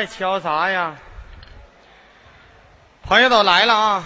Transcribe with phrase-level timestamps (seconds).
[0.00, 0.94] 还瞧啥呀？
[3.02, 4.02] 朋友都来了啊！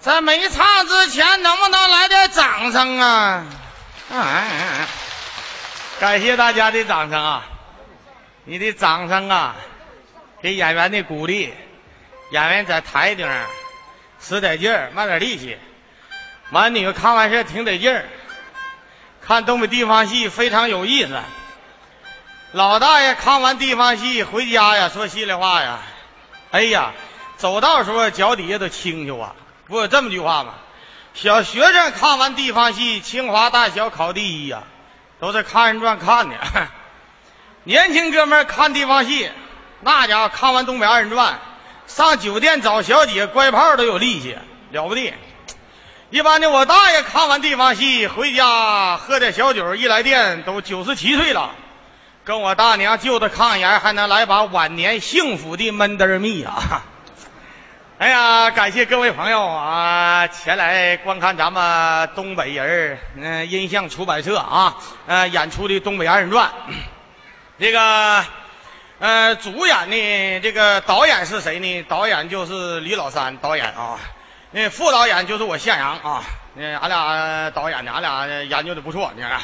[0.00, 3.44] 在没唱之前，能不能来点掌声啊？
[6.00, 7.44] 感谢大家的掌声啊！
[8.44, 9.54] 你的掌声啊，
[10.40, 11.52] 给演员的鼓励。
[12.30, 13.28] 演员在台顶
[14.18, 15.58] 使点劲儿，卖点力气。
[16.52, 18.06] 完女看完事挺得劲儿，
[19.20, 21.20] 看东北地方戏非常有意思。
[22.54, 25.80] 老大爷看完地方戏回家呀，说心里话呀，
[26.52, 26.92] 哎呀，
[27.36, 29.34] 走道时候脚底下都清秋啊，
[29.66, 30.54] 不有这么句话吗？
[31.14, 34.62] 小学生看完地方戏，清华大学考第一呀，
[35.18, 36.36] 都是看人传看的。
[37.64, 39.28] 年轻哥们看地方戏，
[39.80, 41.40] 那家伙看完东北二人转，
[41.88, 44.38] 上酒店找小姐乖炮都有力气，
[44.70, 45.12] 了不得。
[46.10, 51.50] 一般的我大爷看完地方戏回家喝点小酒，一来电都九十七岁了。
[52.24, 56.82] 跟我大娘就着炕沿，还能来把晚年幸福的闷得蜜啊！
[58.00, 66.48] 哎呀，感谢各位朋友啊，前来观看咱们东北人嗯音像出版社啊呃演出的《东北二人转》。
[67.60, 68.24] 这个
[69.00, 71.82] 呃主演呢，这个导演是谁呢？
[71.82, 73.98] 导演就是李老三导演啊，
[74.50, 76.22] 那副导演就是我向阳啊。
[76.54, 79.40] 那，俺俩导演，俺俩研究的不错，你看。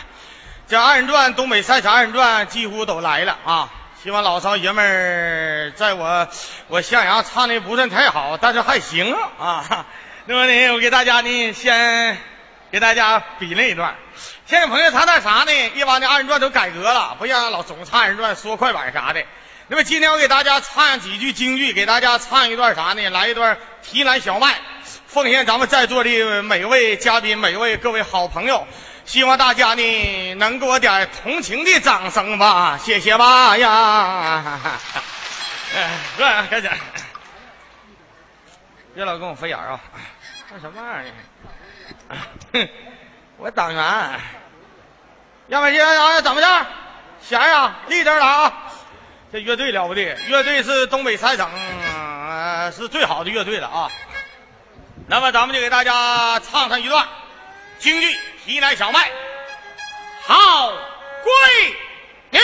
[0.70, 3.72] 这二人转，东北赛场二人转几乎都来了啊！
[4.04, 6.28] 希望老少爷们儿，在我
[6.68, 9.86] 我向阳唱的不算太好，但是还行啊。
[10.26, 12.16] 那么呢，我给大家呢，先
[12.70, 13.96] 给大家比那一段。
[14.46, 15.52] 现在朋友，他那啥呢？
[15.74, 19.24] 一般的二人转都改革了，不像老总唱二人转说快板啥的。
[19.66, 23.10] 那么今天我给大家唱几句京剧，给大家唱一段啥呢？
[23.10, 24.54] 来一段提篮小麦，
[25.08, 28.68] 奉献咱们在座的每位嘉宾、每位各位好朋友。
[29.04, 34.60] 希望大家呢能给我点同情的掌声吧，谢谢吧呀！
[35.74, 36.70] 哎，开始，
[38.94, 39.80] 别老跟我飞眼啊！
[40.50, 41.10] 干什么玩意
[42.08, 42.68] 儿？
[43.38, 44.20] 我党员，
[45.48, 46.66] 要不然怎么着？
[47.22, 48.52] 弦啊，立正了啊！
[49.32, 51.48] 这乐队了不得，乐队是东北三省
[52.72, 53.90] 是最好的乐队了啊！
[55.08, 57.06] 那么咱们就给大家唱上一段
[57.78, 58.18] 京剧。
[58.50, 59.12] 提来小麦，
[60.26, 60.72] 好
[61.22, 61.76] 闺
[62.30, 62.40] 女。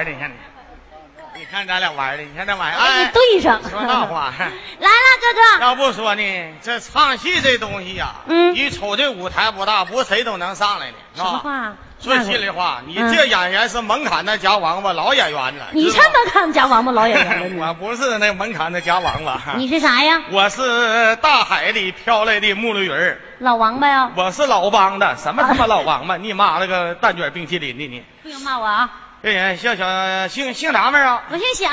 [0.00, 3.60] 玩的，你看你，你看咱俩玩的，你看这玩意哎，对上。
[3.68, 4.32] 说大话。
[4.38, 5.64] 来了，哥哥。
[5.64, 11.26] 要不说呢，这唱戏这东西呀，嗯你瞅这舞台不大，不是谁都能上来的，是吧？
[11.26, 11.72] 什么话？
[12.00, 15.66] 说心里话，你嗯这演员是门槛的夹王八，老演员了。
[15.72, 19.68] 你知道才能看夹王八老演员 我不是那门槛的夹王八，你？
[19.68, 20.22] 是啥呀？
[20.30, 24.10] 我是大海里飘来的木驴儿，老王八呀？
[24.14, 26.16] 我是老帮的，什么他妈老王八？
[26.16, 28.02] 你妈了个蛋卷冰淇淋的你！
[28.22, 28.88] 不用骂我啊！
[29.22, 31.22] 这人小小姓姓啥名啊？
[31.30, 31.68] 我姓小，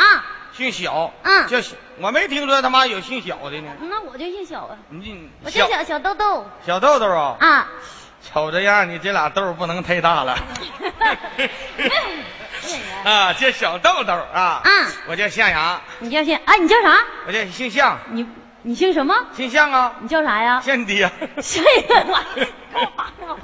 [0.53, 1.13] 姓小。
[1.23, 3.71] 嗯叫小，我没听说他妈有姓小的呢。
[3.81, 4.77] 那我就姓小啊。
[4.89, 7.67] 你我叫小小豆豆小豆豆啊，啊。
[8.33, 10.35] 瞅这样，你这俩豆儿不能太大了。
[13.05, 14.61] 啊，叫小豆豆啊。
[14.65, 16.97] 嗯我叫向阳，你叫姓啊，你叫啥？
[17.27, 18.27] 我叫姓向，你
[18.67, 19.15] 你姓什么？
[19.33, 20.59] 姓向啊，你叫啥呀？
[20.59, 21.09] 向 你爹。
[21.39, 21.69] 这个
[22.05, 23.37] 我给我拔毛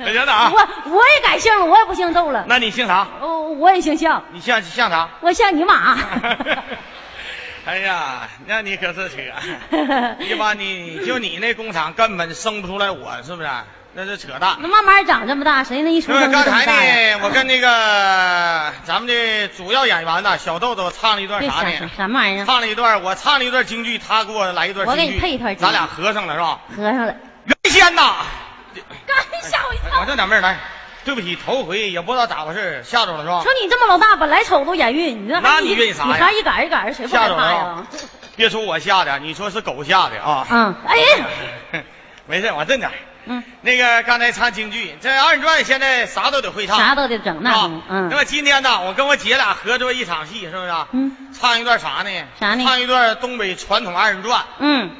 [0.00, 0.58] 我觉得啊我
[0.90, 2.44] 我也改姓了，我也不姓豆了。
[2.48, 3.08] 那你姓啥？
[3.22, 5.08] 哦，我也姓向，你像像啥？
[5.22, 5.96] 我像你妈。
[7.64, 9.16] 哎呀，那你可是扯，
[10.20, 13.48] 一 般你就你那工厂根本生不出来我，是不是？
[14.00, 14.56] 那是扯淡。
[14.60, 16.64] 那慢慢长这么大，谁能一出生刚才？
[16.66, 21.90] 呢，我跟那个咱们的主要演员呢，小豆豆唱了一段啥啥呢？
[21.96, 22.46] 什么玩意儿？
[22.46, 26.60] 唱了一段，我唱了一段京剧，他给我来一段我京剧，给你配一段咱俩合上了是吧？
[26.76, 27.14] 合上了，
[27.44, 28.14] 原先呐，
[29.04, 30.04] 刚吓我一我跳。
[30.06, 30.58] 这两妹儿来，
[31.04, 33.50] 对不起，头回也不知道咋回事，吓着了是吧瞅？
[33.60, 37.86] 你这么老大，本来瞅都眼晕，你这那你晕啥呀你还一杆一杆的，谁不害吓着了怕呀？
[38.36, 40.46] 别说我吓的，你说是狗吓的啊？
[40.48, 41.82] 嗯，哎呀，
[42.26, 42.94] 没事，我正点儿。
[43.28, 50.88] 嗯，那个刚才唱京剧，这二人转现在啥都得会唱，啥都得整，那啊嗯那么今天呢，我跟我姐俩合作一场戏，是不是啊？
[50.92, 52.10] 嗯唱一段啥呢？
[52.40, 54.90] 啥呢唱一段东北传统二人转，嗯，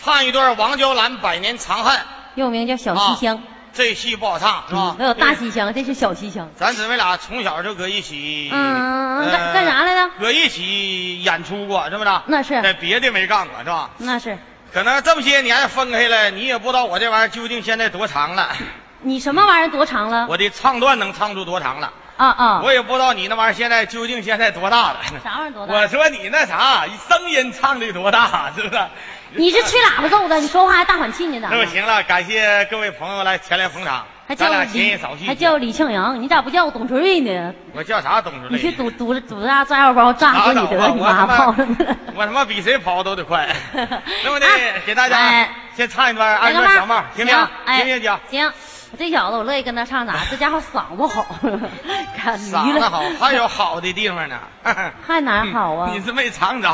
[0.00, 1.98] 唱一段王娇兰百年长恨。
[2.34, 3.42] 又名叫小西厢，
[3.74, 4.98] 这戏不好唱，是吧嗯？
[4.98, 6.48] 还有大西厢，这是小西厢。
[6.56, 12.10] 咱姊妹俩从小就搁一起，嗯干啥来着搁一起演出过，是不是？
[12.26, 13.90] 那是在别的没干过，是吧？
[13.98, 14.38] 那是
[14.72, 18.56] 可能这么些年分开了，你也不知道我这玩意儿究竟现在多长了，
[19.02, 20.26] 你什么玩意儿多长了？
[20.30, 25.00] 我的唱段能唱出多长了，啊啊，我也不知道你那玩意儿现在究竟现在多大了。
[25.22, 25.74] 啥玩意儿多大？
[25.74, 28.82] 我说你那啥，声音唱的多大，是不是？
[29.34, 31.48] 你是吹喇叭奏的，你说话还大喘气呢？
[31.50, 34.06] 那不行了，感谢各位朋友来前来捧场，
[35.26, 37.54] 还叫李庆阳，你咋不叫我董存瑞呢？
[37.74, 38.72] 我叫啥董瑞你去累？
[38.76, 41.66] 堵堵堵大炸药包炸死你得了，你妈炮了！
[42.14, 43.48] 我他妈比谁跑都得快。
[43.72, 47.48] 那么呢啊，给大家哎先唱一段二来个帽人转小帽，行不行？
[47.64, 48.18] 哎，行不行，姐？
[48.30, 48.52] 行，
[48.98, 50.14] 这小子我乐意跟他唱啥？
[50.30, 51.26] 这家伙嗓子好，
[52.16, 52.58] 看迷了。
[52.60, 54.38] 嗓子好，还有好的地方呢。
[55.06, 56.68] 还哪好啊你是没尝着。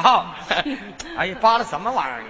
[1.17, 2.23] 哎呀，扒拉什么玩意儿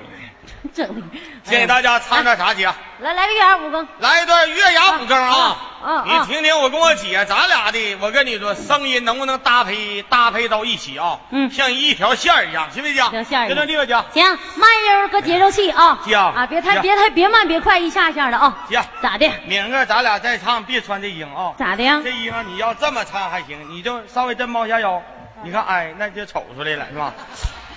[0.63, 0.71] 你？
[0.75, 1.03] 整的。
[1.45, 2.73] 先给大家唱段啥姐？
[3.01, 5.57] 来来个月牙五更，来一段月牙舞更啊！
[5.85, 11.21] 啊你听听我跟我姐咱俩的，我跟你说，声音能不能搭配搭配到一起啊？
[11.31, 13.07] 嗯像一条线一样，行不行？
[13.07, 14.21] 一条线儿一样就这地方姐。
[14.21, 14.69] 行，慢
[15.01, 16.01] 悠搁节奏器啊。
[16.05, 18.67] 姐啊，别太别太别慢别快，一下一下的啊。
[18.69, 19.31] 姐，咋的？
[19.45, 21.53] 明个咱俩再唱，别穿这衣裳啊。
[21.57, 22.01] 咋的呀？
[22.03, 25.01] 这衣裳你要这么穿还行，你就稍微这么往下腰，
[25.45, 27.15] 你看，哎，那就瞅出来了，是吧？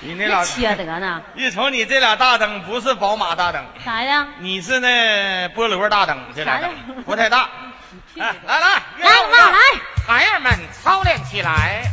[0.01, 1.21] 你那俩缺德呢？
[1.35, 4.27] 一瞅你这俩大灯不是宝马大灯，啥呀？
[4.39, 6.71] 你是那菠萝大灯，这俩灯
[7.05, 7.49] 不太大。
[8.17, 8.67] 哎，来来，
[8.99, 9.57] 来来来，
[10.07, 10.51] 孩儿们
[10.83, 11.83] 操练起来。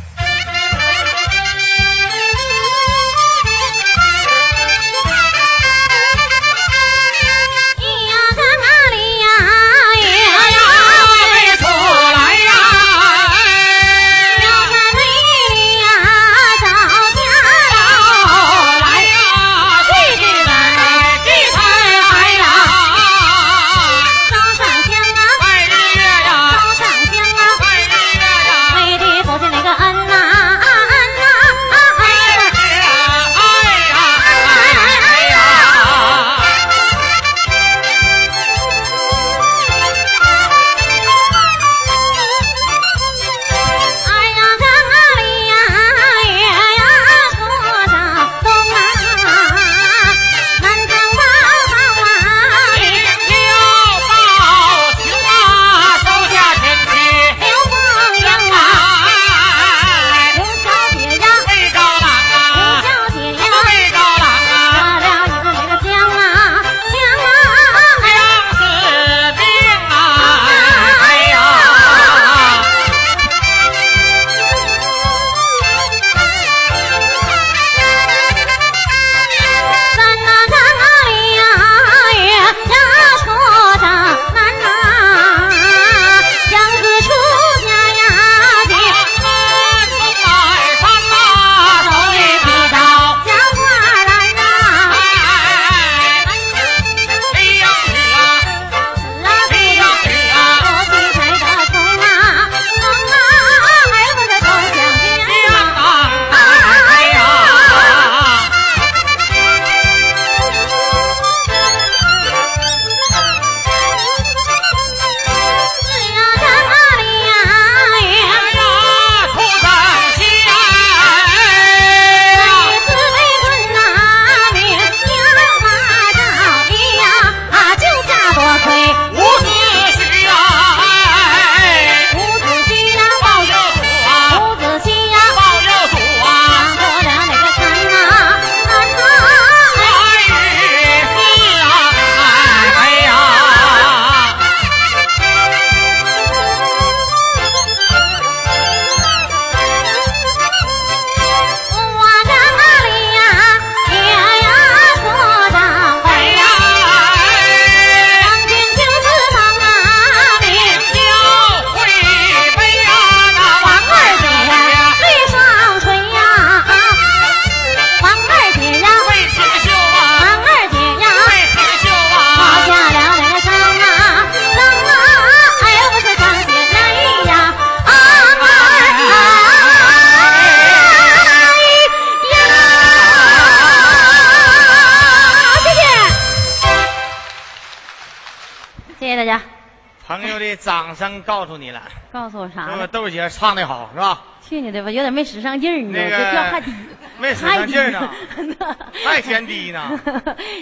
[189.25, 192.87] 的掌声告诉你了，告诉我啥？
[192.91, 194.23] 豆姐唱的好是吧？
[194.47, 196.73] 去你的吧，有点没使上劲儿，你那个这调太低，
[197.19, 198.09] 没使上劲儿呢
[199.05, 199.99] 还嫌低呢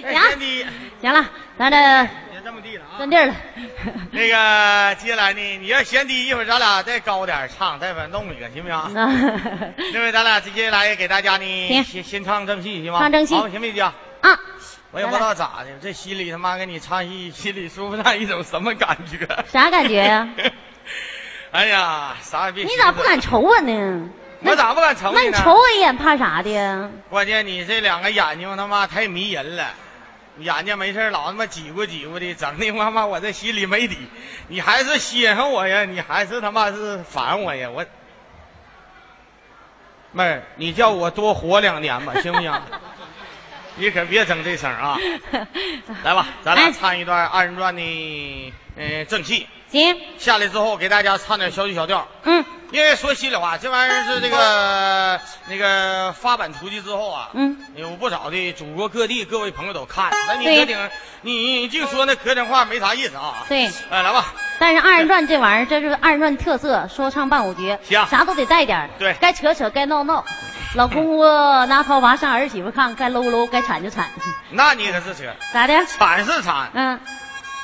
[0.01, 0.65] 嫌低
[1.01, 1.25] 行了，
[1.57, 1.77] 咱这
[2.31, 2.97] 别这么地了啊。
[2.97, 3.33] 断地了。
[4.11, 9.73] 那个接下来呢，你要嫌低，一会儿咱俩再高点唱，再把弄一个，行不行？
[9.93, 12.99] 因为咱俩接下来给大家呢先先唱正戏，行吗？
[12.99, 13.85] 唱正戏好，行不行？
[13.85, 14.39] 啊，
[14.91, 19.27] 我也不知道咋的，这心里他妈跟你唱戏，心里舒服上一种什么感觉？
[19.51, 20.29] 啥感觉呀？
[21.51, 22.63] 哎呀，啥也别。
[22.65, 23.20] 你咋不敢？
[23.22, 24.10] 瞅我呢？
[24.41, 25.38] 我咋不敢瞅那你你呢？
[25.39, 26.89] 瞅我一眼，怕啥的呀？
[27.10, 29.65] 关键你这两个眼睛他妈太迷人了，
[30.39, 33.98] 眼睛没事老他妈挤咕挤咕的，整的他妈我这心里没底。
[34.48, 35.86] 你还是稀罕我呀？
[35.86, 37.70] 你还是他妈是烦我呀？
[37.72, 37.86] 我
[40.11, 42.53] 妹儿，你叫我多活两年吧，行不行？
[43.77, 44.98] 你可别整这声啊！
[46.03, 52.07] 来吧，咱俩哎唱一段二人转的呃正戏，行，下来之后给大家唱点小曲小调。
[52.24, 60.11] 嗯因为说心里话，这玩意儿是这个那个发版出去之后啊，嗯，有不少的祖国各地各位朋友都看。
[60.27, 60.90] 那你对可顶，
[61.22, 63.46] 你净说那磕碜话没啥意思啊。
[63.48, 63.68] 对。
[63.90, 70.25] 哎，来吧，但是二人转这玩意儿，这是二人转特色，说唱伴舞绝，行啥都得带点儿对该扯扯，该闹闹。
[70.75, 74.06] 老公公拿掏把上儿媳妇看，该搂搂，该铲就铲，
[74.51, 75.74] 那你可是扯，咋的？
[75.86, 77.00] 铲是铲，嗯，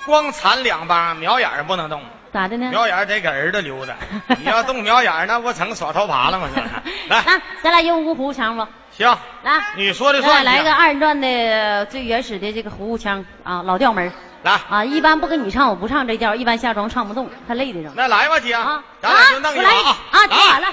[0.06, 2.70] 光铲两帮，瞄眼儿不能动，咋的呢？
[2.72, 3.96] 瞄眼儿得给儿子留着。
[4.40, 6.48] 你要动瞄眼儿，那不成耍头爬了吗？
[6.56, 6.62] 这
[7.14, 8.68] 来，来，咱俩用五胡腔吧。
[8.92, 10.44] 行，来，你说的算。
[10.44, 14.12] 来个二人转的最原始的这个胡胡腔啊，老调门儿
[14.44, 14.86] 来，啊。
[14.86, 17.92] 一般不跟你唱，我不唱这调，一般下庄唱不动，太累的着。
[17.96, 20.68] 那来吧，姐，啊，咱俩就弄一把我来啊，听来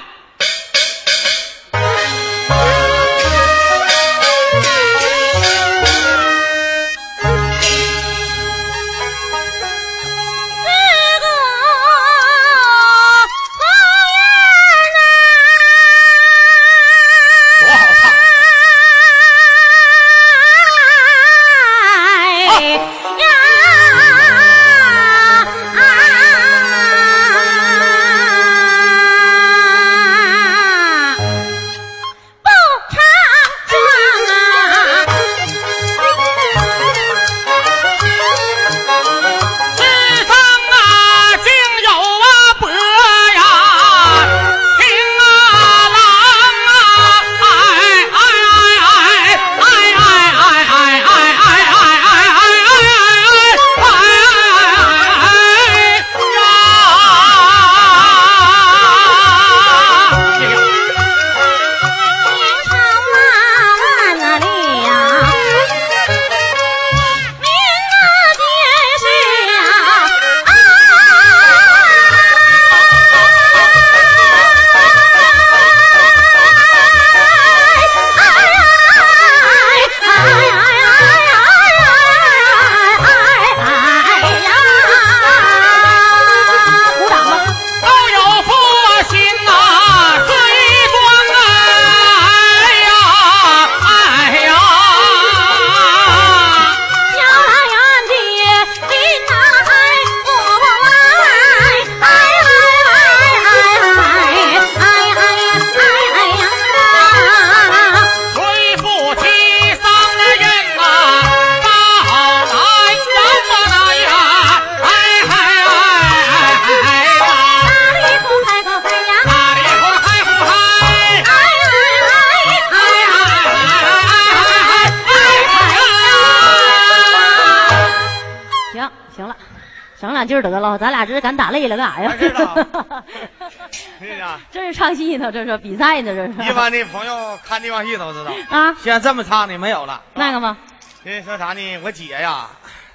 [135.18, 136.50] 这是比赛呢，这是。
[136.50, 140.02] 一般的朋友看地方戏都知道，啊，现在这么唱的没有了。
[140.14, 140.56] 那个吗？
[141.04, 141.78] 因为说啥呢？
[141.82, 142.48] 我姐呀，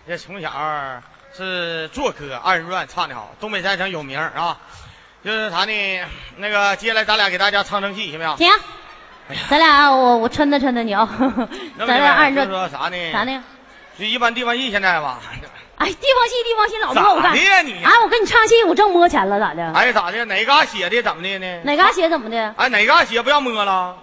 [0.07, 0.51] 这从小
[1.35, 4.57] 是做歌，二人转唱的好，东北三省有名儿啊。
[5.23, 6.01] 就是啥呢？
[6.37, 8.37] 那个接下来咱俩给大家唱唱戏，行不行？
[8.37, 8.49] 行，
[9.49, 11.09] 咱俩我我抻着抻着你啊，
[11.77, 13.11] 那咱俩二人转说啥呢？
[13.11, 13.23] 啥？
[13.23, 13.43] 呢？
[13.97, 15.19] 就一般地方戏现在吧，
[15.85, 17.23] 哎，地方戏地方戏老不好看。
[17.23, 19.71] 咋的呀你哎，我跟你唱戏，我挣摸钱了，咋的？
[19.73, 20.25] 哎咋的？
[20.25, 21.61] 哪嘎写的怎么的呢？
[21.63, 22.53] 哪嘎写怎么的？
[22.57, 23.97] 哎哪嘎写不让摸了？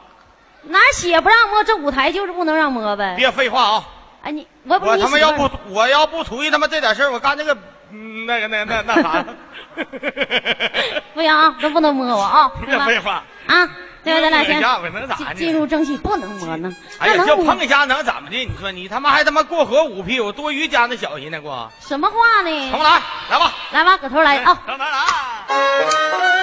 [0.65, 1.65] 哪写不让摸？
[1.65, 3.15] 这舞台就是不能让摸呗。
[3.17, 3.85] 别废话啊！
[4.23, 7.57] 哎，你我不是我你他妈要不我要不图一他妈这点事儿，我干这个
[7.91, 9.25] 嗯那个那那那啥？
[11.15, 12.53] 不行啊，都不能摸我啊！
[12.65, 13.69] 别废话，啊，
[14.05, 14.31] 对不对？
[14.31, 15.47] 那这行家伙能咋进？
[15.47, 18.37] 进入正戏，不能磨呢，哎呀，那能摸就碰一下能怎么的？
[18.37, 21.71] 你说你他妈还他妈过河五屁股，多余加那小心呢过。
[21.81, 22.85] 什么话呢重呢？
[22.85, 24.61] 来，来吧，来吧，搁头来啊！
[24.67, 24.93] 重来来。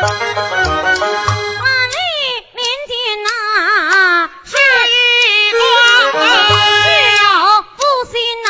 [0.02, 0.10] 万
[2.88, 3.28] 间呐，
[4.46, 4.56] 是
[4.90, 5.58] 一个
[7.16, 7.20] 叫
[7.78, 8.48] 负心呐，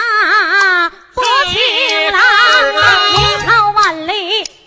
[1.16, 1.56] 多情
[2.12, 2.20] 郎。
[3.14, 4.12] 明朝万历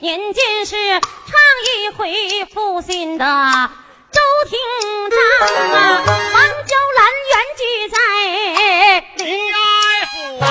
[0.01, 1.01] 年间是唱
[1.67, 3.71] 一回负心的
[4.23, 4.55] 周廷
[5.11, 5.19] 章
[5.73, 7.97] 啊，王娇兰原居在
[9.17, 9.57] 临爱
[10.07, 10.47] 府啊，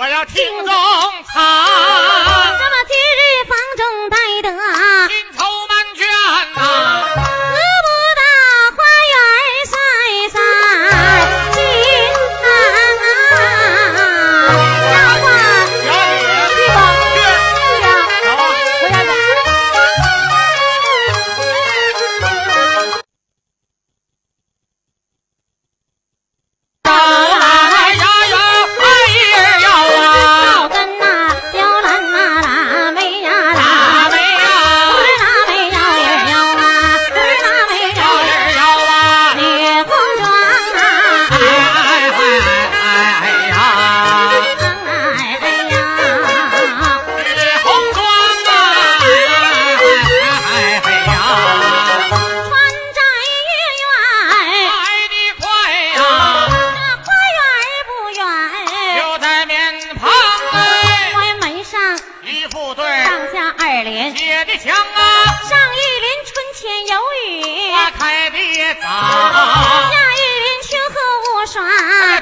[0.00, 0.74] 我要听中
[1.30, 1.44] 唱，
[62.50, 65.00] 副对上下二联，写的强啊，
[65.48, 66.96] 上一联春前有
[67.28, 68.36] 雨，花开的
[68.74, 71.62] 早，下一联秋荷无霜，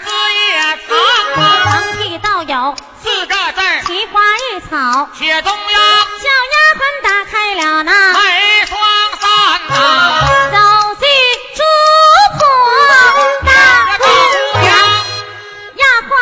[0.05, 0.41] 枝叶
[0.87, 0.89] 长
[1.35, 5.09] 啊，横批倒有四个字儿奇花异草。
[5.15, 5.81] 写中央
[6.19, 8.19] 小丫鬟打开了那梅
[8.67, 8.79] 双
[9.21, 9.27] 扇
[9.69, 9.73] 呐，
[10.53, 10.59] 走
[11.01, 11.09] 进
[11.57, 11.63] 主
[12.39, 12.41] 仆
[12.87, 12.93] 大
[13.97, 14.05] 姑
[14.63, 14.69] 娘，
[15.77, 16.13] 丫鬟，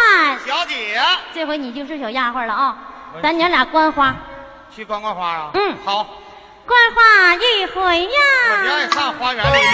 [0.47, 1.03] 小姐，
[1.35, 2.77] 这回你就是小丫鬟了啊！
[3.23, 4.15] 咱娘俩观花，
[4.75, 5.51] 去观观花啊？
[5.55, 6.07] 嗯好，
[6.67, 8.09] 观花一回我呀。
[8.65, 9.69] 愿意上花园里溜达，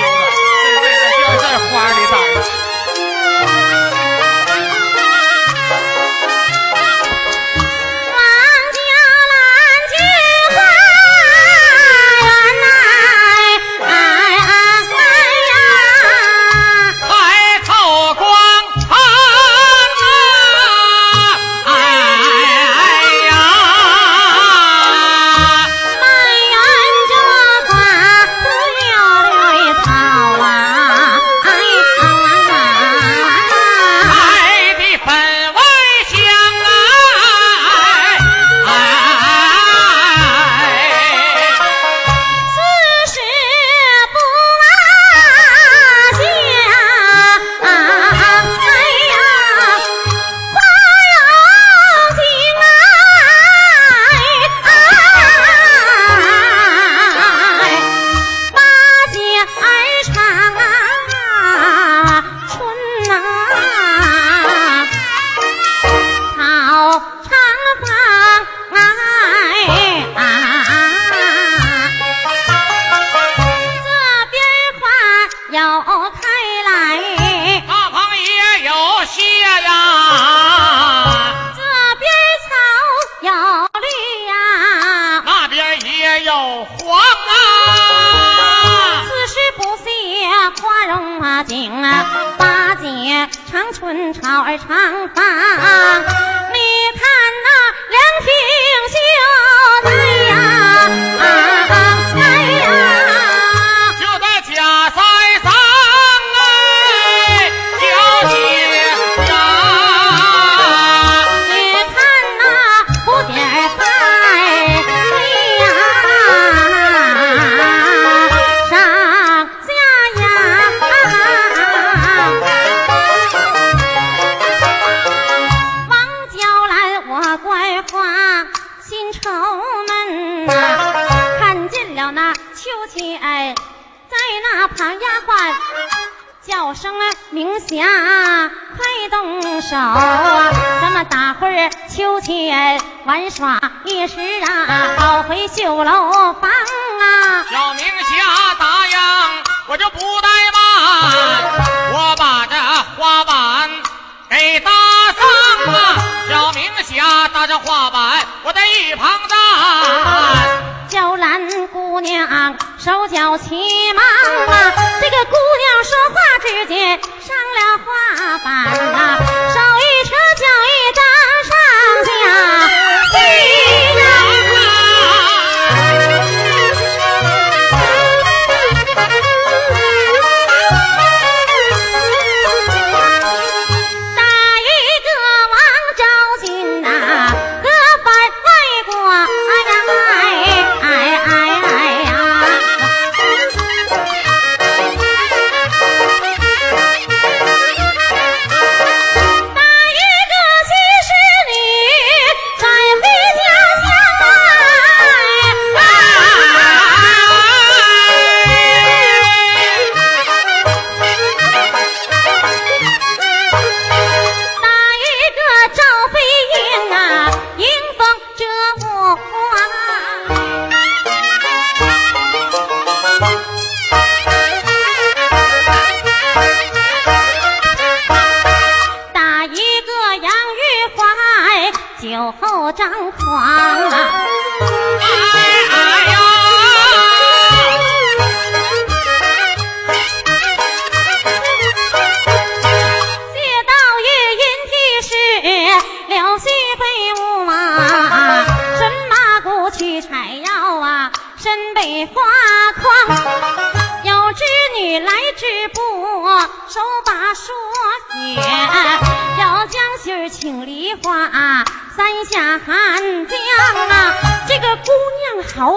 [0.65, 2.41] 这辈子就要在花里待着。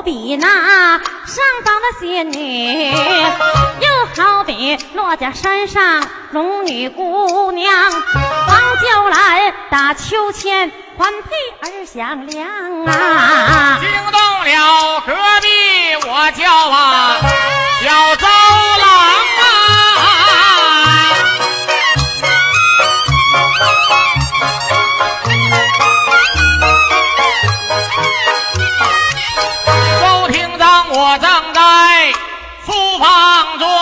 [0.06, 7.74] 比那上房的仙女，又好比落家山上龙女姑娘。
[7.92, 11.30] 王娇兰打秋千，环佩
[11.62, 12.48] 儿响亮
[12.86, 13.80] 啊。
[13.82, 15.48] 惊动了隔壁
[16.08, 17.18] 我叫啊
[17.82, 18.30] 小张
[31.16, 32.12] 我正在
[32.66, 33.75] 书房坐，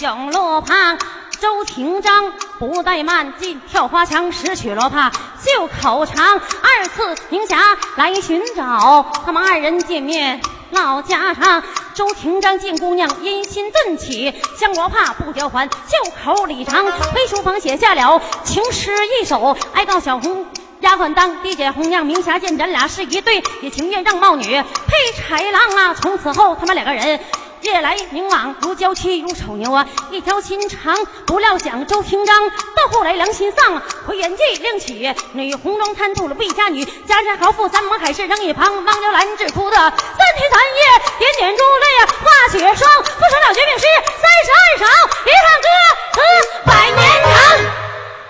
[0.00, 0.98] 在甬路旁。
[1.40, 6.24] 周廷章不怠慢，进跳花墙，拾取罗帕，袖口长。
[6.26, 7.58] 二次明霞
[7.96, 11.62] 来寻找，他们二人见面唠家常。
[11.94, 16.84] 周廷章见姑娘，阴心顿起，将罗帕不交还，袖口里长。
[16.84, 20.46] 回书房写下了情诗一首，哀告小红。
[20.80, 25.94] 丫鬟当地姐红娘，明霞见咱俩是一对，也情愿让貌女配豺狼啊！
[26.00, 27.20] 从此后，他们两个人
[27.62, 30.96] 夜来明往，如娇妻如丑牛啊，一条心肠。
[31.26, 39.92] 不料想周廷章到后来良心丧，回原计另娶女红妆贪图了魏家女，家山豪富三盟海誓扔一旁，汪娇兰只哭的三
[40.36, 43.86] 天三夜，点点珠泪啊，化雪霜，不成了绝命诗
[44.20, 44.84] 三十二首，
[45.26, 45.68] 一唱歌
[46.14, 46.20] 词
[46.66, 47.32] 百年长。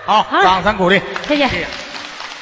[0.05, 1.01] 好，好掌声鼓励。
[1.27, 1.67] 谢谢。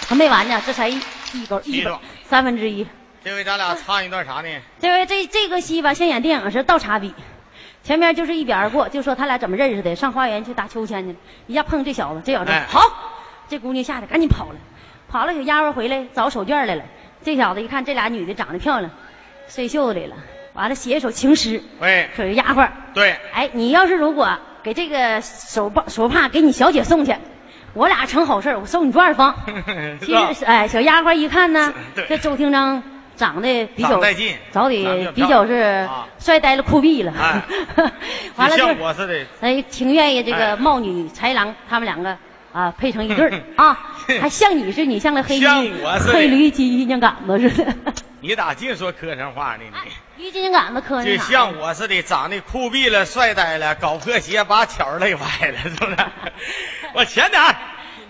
[0.07, 0.99] 还没完呢，这才一
[1.33, 1.93] 一本一本
[2.27, 2.87] 三分之一。
[3.23, 4.47] 这回咱俩唱一段啥呢？
[4.79, 7.13] 这回这这个戏吧，像演电影似的，倒插笔。
[7.83, 12.65] 前面就是一笔而过，就说他俩怎么认识的，上花园去打秋千去了，一下碰这小子，这小子、哎。
[12.69, 12.81] 好，
[13.49, 14.55] 这姑娘吓得赶紧跑了，
[15.09, 16.83] 跑了小丫鬟回来找手绢来了，
[17.23, 18.91] 这这小子一看这俩女的长得漂亮，
[19.47, 20.15] 睡袖子里了，
[20.53, 27.15] 完了写一首情诗，喂，可是丫鬟，对，哎，你要是如果给这个手帕手帕给你小姐送去，
[27.73, 29.35] 我俩成好事我收你多少方？
[30.01, 31.73] 其实，哎，小丫鬟一看呢，
[32.07, 32.83] 这周厅章
[33.19, 35.53] 长得比较带劲长长得得比较是
[35.87, 37.41] 啊帅呆了酷毙了哎，
[38.37, 42.17] 完了就就像我似的，哎，挺愿意这哎个貌女豺狼他们两个
[42.53, 43.77] 啊配成一对儿啊，
[44.21, 47.75] 还像你似的你像个黑像驴我似的黑驴犄角杆子似的，
[48.21, 49.63] 你咋净说磕碜话呢？
[50.15, 55.97] 你驴犄角杆子磕碜就像我似的，长得酷毙了，帅呆了，搞破鞋把巧累歪了，是不是？
[56.95, 57.55] 我前点儿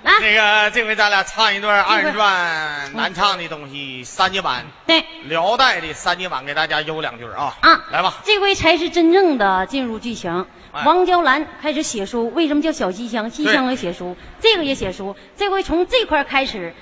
[0.03, 5.03] 来那个这回咱俩唱一段二人转难唱的东西，三节版对。
[5.25, 7.57] 辽代的三节版，给大家悠两句啊。
[7.61, 8.15] 啊，来吧。
[8.23, 10.45] 这回才是真正的进入剧情。
[10.71, 13.29] 哎王娇兰开始写书，为什么叫小西厢？
[13.29, 15.15] 西厢也写书，这个也写书。
[15.35, 16.75] 这回从这块开始，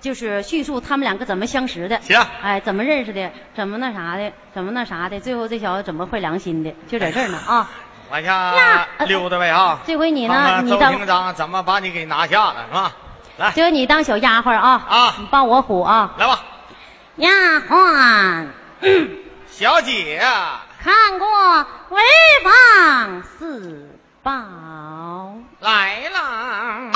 [0.00, 7.70] 就是叙述他们两个怎么相识的，行，哎，怎么认识的，怎么那啥的，怎么那啥的，最后这小子怎么坏良心的，就在这儿呢啊。
[8.14, 9.80] 往那下呃溜达呗啊。
[9.86, 12.92] 这回你呢你当厅长怎么把你给拿下了，是吧？
[13.38, 16.40] 来，就你当小丫鬟啊，啊你帮我唬啊，来吧，
[17.16, 18.46] 丫鬟。
[19.48, 20.22] 小姐。
[20.80, 21.28] 看过
[21.90, 21.96] 潍
[22.44, 24.32] 坊四宝。
[25.60, 26.92] 来啦！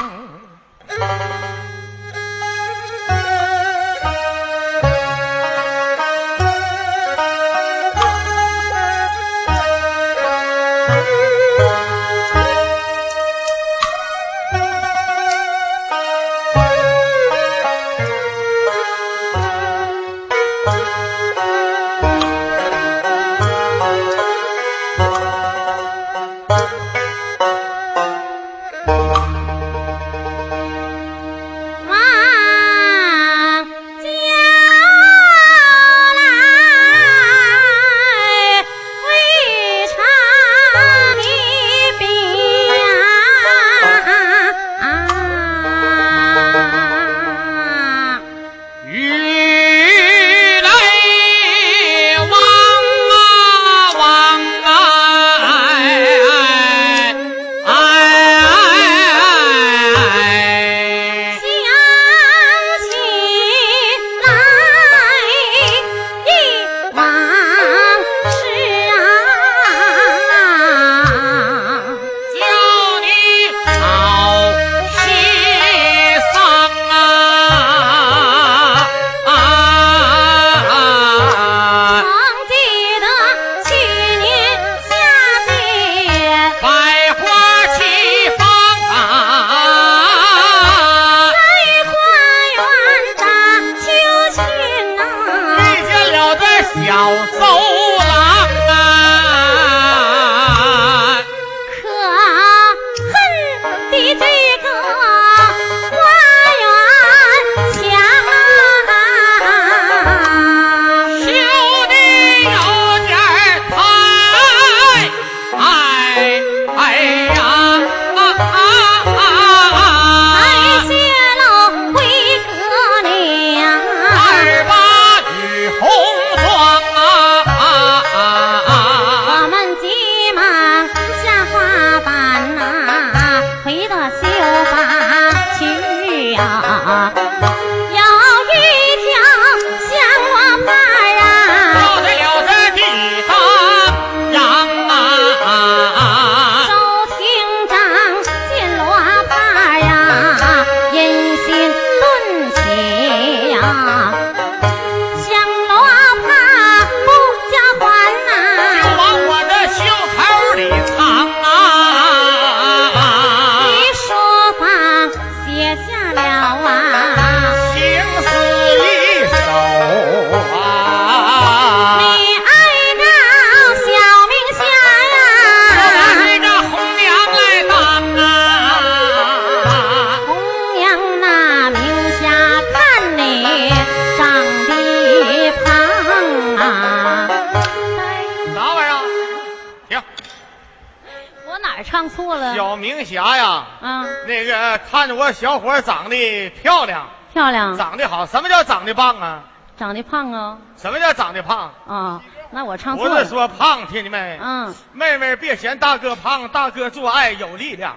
[195.15, 197.77] 我小伙长得漂亮漂亮。
[197.77, 199.43] 长得好什么叫长得棒啊？
[199.79, 201.73] 长得胖啊什么叫长得胖？
[201.87, 204.75] 啊那我唱不是说胖听见没嗯。
[204.93, 207.95] 妹妹别嫌大哥胖大哥做爱有力量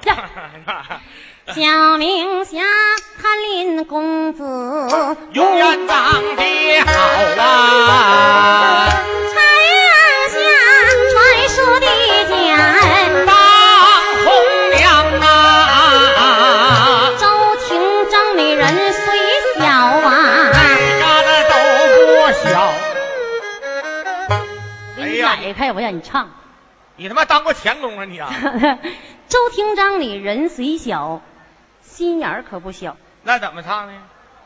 [1.48, 2.60] 小明霞
[3.20, 4.44] 潘林公子
[5.32, 6.92] 永远长得好
[7.42, 8.90] 啊。
[25.52, 26.30] 摆开，我让你唱。
[26.96, 28.30] 你他妈当过钳工啊你啊？
[29.28, 31.22] 周廷章，你人虽小，
[31.82, 32.96] 心眼儿可不小。
[33.24, 33.94] 那怎么唱呢？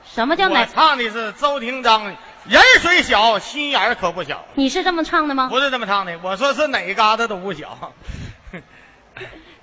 [0.04, 0.66] 什么叫哪？
[0.66, 2.06] 唱的是周廷章，
[2.46, 4.46] 人虽小，心眼儿可不小。
[4.56, 5.48] 你是这么唱的吗？
[5.50, 7.94] 不是这么唱的，我说是哪旮瘩都不小。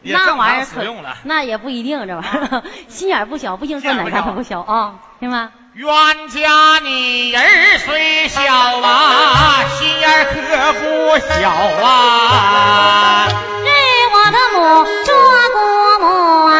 [0.02, 1.16] 也 那正玩意儿可用了。
[1.24, 5.52] 那也不一定，这玩意儿心眼儿不小，不一定说哪嘎达不小啊，行吗？
[5.74, 10.36] 冤家你儿虽小啊，心眼儿可
[10.74, 13.26] 不小啊。
[13.64, 13.72] 认
[14.12, 14.60] 我的母
[15.02, 15.08] 做
[15.48, 15.56] 姑
[16.04, 16.04] 母
[16.46, 16.52] 啊，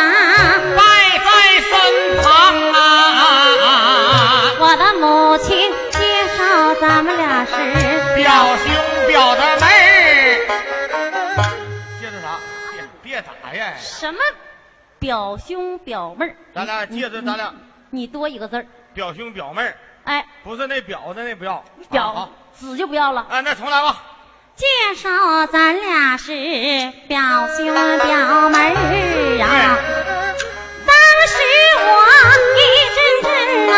[0.78, 0.80] 带
[1.18, 1.28] 在
[1.60, 1.70] 身
[2.22, 2.26] 旁
[2.72, 2.80] 啊，
[4.58, 5.98] 我的母亲介
[6.38, 7.52] 绍咱们俩是
[8.16, 8.64] 表兄
[9.08, 10.40] 表的妹儿。
[12.00, 12.40] 接着啥？
[12.72, 13.74] 别别打呀！
[13.78, 14.18] 什么
[14.98, 16.34] 表兄表妹儿？
[16.54, 17.52] 咱俩你接着咱俩
[17.90, 21.64] 你你多一个字儿，表兄表妹儿，哎，不是那表的那不要。
[21.90, 23.26] 表啊子就不要了。
[23.30, 24.03] 啊，那重来吧。
[24.55, 26.32] 介绍咱俩是
[27.09, 27.18] 表
[27.57, 29.78] 兄表妹儿啊，
[30.86, 30.95] 当
[31.28, 31.38] 时
[31.78, 31.90] 我
[32.59, 32.61] 一
[32.95, 33.72] 阵阵呐、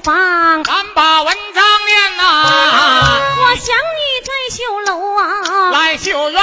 [0.00, 6.40] 房，咱把文章念呐，我想你在绣楼啊，来绣鸳鸯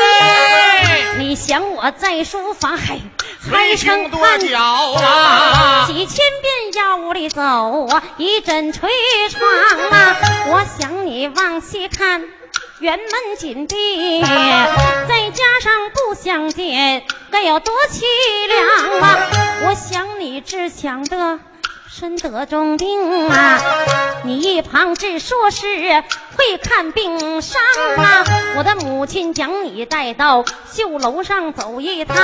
[0.00, 3.00] 哎，你想我在书房，嘿，
[3.40, 5.84] 飞还生行多脚啊！
[5.86, 7.42] 几千遍要屋里走
[7.88, 8.88] 啊，一阵捶
[9.30, 9.50] 床
[9.90, 10.16] 啊，
[10.48, 12.22] 我想你往西看。
[12.80, 18.02] 辕门紧闭，再加上不相见，该有多凄
[18.48, 19.28] 凉啊！
[19.66, 21.38] 我想你只想得
[21.94, 23.60] 身得重病啊，
[24.24, 25.66] 你一旁只说是
[26.36, 27.60] 会看病伤
[27.98, 28.24] 啊。
[28.56, 32.16] 我的母亲将你带到绣楼上走一趟，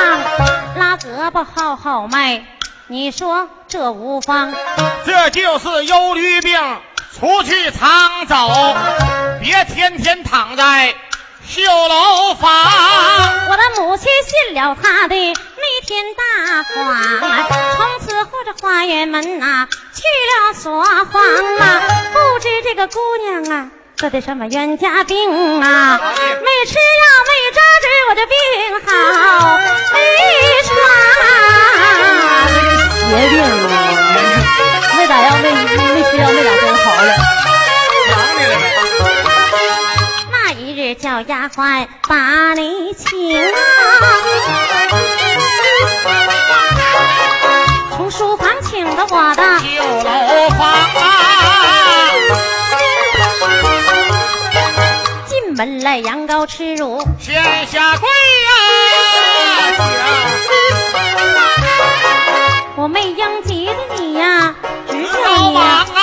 [0.74, 2.44] 拉胳膊号号脉，
[2.86, 4.54] 你说这无妨？
[5.04, 6.58] 这就是忧虑病，
[7.20, 8.74] 出去常走，
[9.42, 10.94] 别天天躺在
[11.49, 12.51] 绣楼房。
[13.49, 15.34] 我的母亲信了他的逆
[15.86, 16.74] 天大谎，
[17.74, 21.22] 从此护着花园门呐、去了锁房
[21.59, 21.82] 啊。
[22.12, 25.99] 不知这个姑娘啊，得的什么冤家病啊？
[25.99, 28.34] 没吃药，没扎针，我的病
[28.86, 29.59] 好
[29.94, 29.96] 没
[30.66, 30.70] 传。
[33.09, 33.44] 邪病啊！
[34.99, 37.38] 没打药，没没吃药，没打针，好了。
[41.49, 43.51] 快把你请啊！
[47.97, 51.01] 从书房请的我的旧楼房啊，
[55.26, 58.51] 进门来羊羔吃乳，先下跪呀、
[62.76, 64.55] 我没应急的你呀，
[64.89, 65.97] 只请叫老王你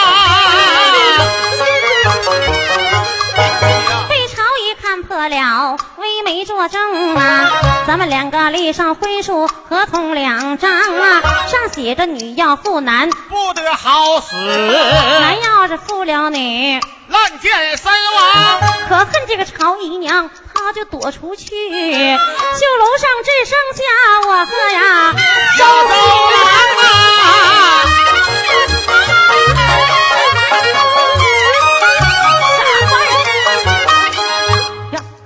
[5.30, 7.52] 了，微媒作证啊，
[7.88, 18.60] 咱们两个立上婚书合同两张啊，上写着女要负男，不得好死，男要是负了女，乱箭身亡。
[18.88, 23.84] 可恨这个曹姨娘，她就躲出去，绣楼上只剩下
[24.28, 25.16] 我和呀
[25.58, 25.90] 小周
[26.32, 26.38] 郎
[26.78, 26.86] 啊，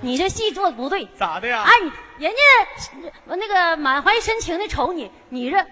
[0.10, 1.07] 你这戏做的不对。
[1.18, 1.64] 咋的呀？
[1.66, 1.72] 哎，
[2.18, 2.91] 你人家
[3.26, 5.66] 那个满怀深情的瞅你，你这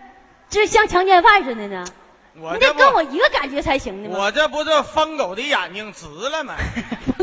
[0.49, 1.85] 这像强奸犯似的呢。
[2.33, 4.19] 你这不跟我一个感觉才行呢吗？
[4.19, 6.55] 我这不是疯狗的眼睛直了吗？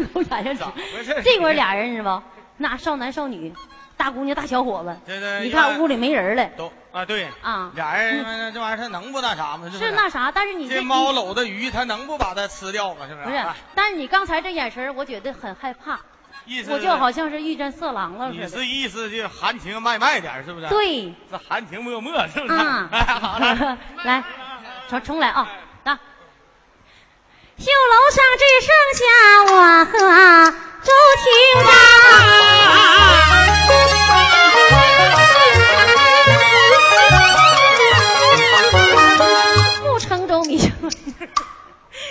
[1.23, 2.23] 这会儿俩人是不？
[2.57, 3.53] 那少男少女，
[3.97, 5.13] 大姑娘大小伙子，
[5.43, 9.71] 你看屋里没人了都啊对啊俩人这玩意儿他能不那啥吗？
[9.71, 13.07] 是不是那啥，但是你这猫搂着鱼，它能不把它吃掉吗？
[13.09, 13.25] 是不是？
[13.27, 16.01] 不是啊，但是你刚才这眼神，我觉得很害怕，
[16.47, 18.59] 意思我就好像是遇见色狼了你似的。
[18.59, 22.55] 是意思就含情脉脉点儿是不是？，对，这含情脉脉是不是？
[22.55, 24.23] 啊 哎，好了， 来，
[24.89, 25.49] 重重来啊，
[25.85, 25.99] 啊。
[27.57, 28.69] 绣楼上只剩
[28.99, 29.05] 下
[29.55, 29.93] 我和
[30.83, 30.93] 周
[31.23, 33.24] 厅长。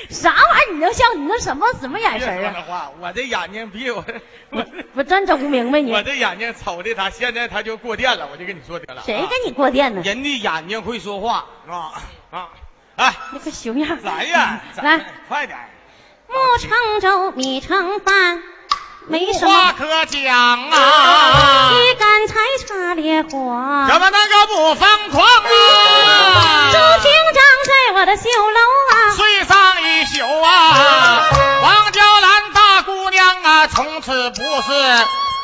[0.10, 0.74] 啥玩意儿？
[0.74, 2.64] 你能像你那什么什么眼神啊？
[2.68, 4.04] 话，我这眼睛比我
[4.50, 9.04] 我我真整不明白你我，这眼睛瞅的他，现在他就过电了，我就跟你说得了。
[9.06, 10.02] 谁啊跟你过电呢？
[10.04, 11.94] 人的眼睛会说话啊
[12.32, 12.50] 啊！
[12.96, 14.00] 哎，那个熊样。
[14.04, 15.70] 来呀，来，快点儿！
[16.28, 18.42] 木成舟，米成饭，
[19.08, 19.52] 没什么。
[19.52, 22.36] 话可讲啊，一干柴
[22.66, 23.30] 插烈火。
[23.30, 26.72] 怎么能够不疯狂啊？
[26.72, 28.60] 周厅长在我的绣楼
[34.04, 34.70] 此不是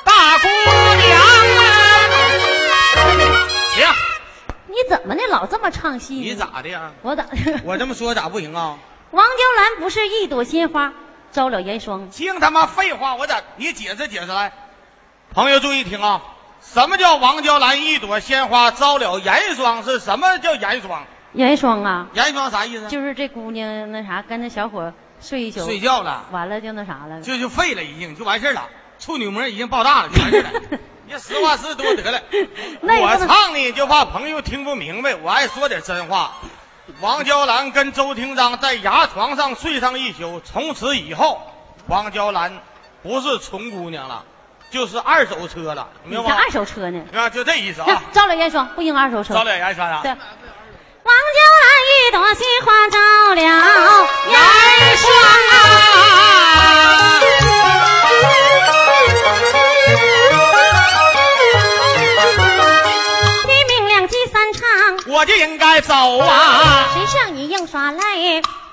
[0.03, 1.63] 大姑娘啊。
[3.75, 3.87] 行，
[4.67, 6.15] 你怎么的老这么唱戏？
[6.15, 6.91] 你咋的呀？
[7.01, 7.25] 我咋？
[7.63, 8.77] 我这么说咋不行啊？
[9.11, 10.93] 王娇兰不是一朵鲜花
[11.31, 13.41] 招了严霜，净他妈废话，我咋？
[13.55, 14.51] 你解释解释来。
[15.33, 16.21] 朋友注意听啊，
[16.61, 19.83] 什么叫王娇兰一朵鲜花招了严霜？
[19.83, 21.05] 是什么叫严霜？
[21.31, 22.87] 严霜啊，严霜啥意思？
[22.89, 27.21] 就是这姑娘那啥，跟那小伙睡一宿，睡觉了，完了就那啥了。
[27.21, 28.67] 就就废了，已经就完事儿了。
[28.99, 30.79] 处女膜已经爆炸了，就完事儿了。
[31.07, 32.21] 你实话实说得了。
[32.83, 36.33] 我唱呢，就怕朋友听不明白，我爱说点真话。
[37.01, 41.41] 王娇兰跟周廷章在牙床上睡上一宿，从此以后，
[41.87, 42.59] 王娇兰
[43.03, 44.25] 不是纯姑娘了，
[44.69, 46.35] 就是二手车了，明白吗？
[46.35, 47.03] 二手车呢？
[47.13, 48.03] 啊，就这意思啊。
[48.11, 49.33] 招了严霜，不应二手车。
[49.33, 50.15] 招了严霜啊对。。
[51.03, 52.97] 王娇兰一朵鲜花照
[53.35, 53.41] 了
[54.29, 55.05] 严霜
[55.51, 55.53] 啊
[63.45, 64.61] 天明两鸡三唱，
[65.13, 67.99] 我就应该走啊，谁像你硬耍赖？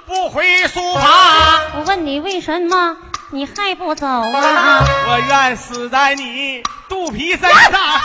[0.07, 1.03] 不回书房。
[1.77, 2.97] 我问你为什么
[3.31, 4.85] 你还不走啊？
[5.09, 8.01] 我愿死在你肚皮身上，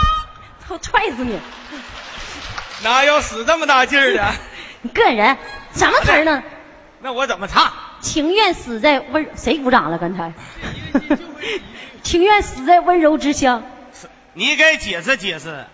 [0.68, 1.40] 我踹死你！
[2.82, 4.32] 哪有使这么大劲儿的？
[4.82, 5.36] 你个人
[5.74, 6.42] 什么词儿呢？
[7.00, 7.72] 那我怎么唱？
[8.00, 9.98] 情愿死在温，谁鼓掌了？
[9.98, 10.32] 刚才，
[12.02, 13.62] 情愿死在温柔之乡。
[14.34, 15.64] 你给解释解释，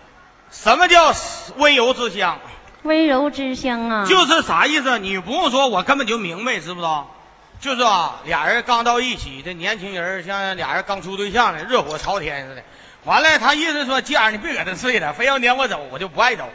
[0.51, 1.13] 什么叫
[1.57, 2.39] 温柔之乡？
[2.83, 4.99] 温柔之乡啊，就是啥意思？
[4.99, 7.15] 你不用说，我根本就明白，知不知道？
[7.59, 12.63] 就是啊，俩人刚到一起，这年轻人像俩人刚处对象呢，热火朝天似的。
[13.05, 16.49] 完了，他意思说，这样你别搁这睡了，非要撵我走，我就不爱走。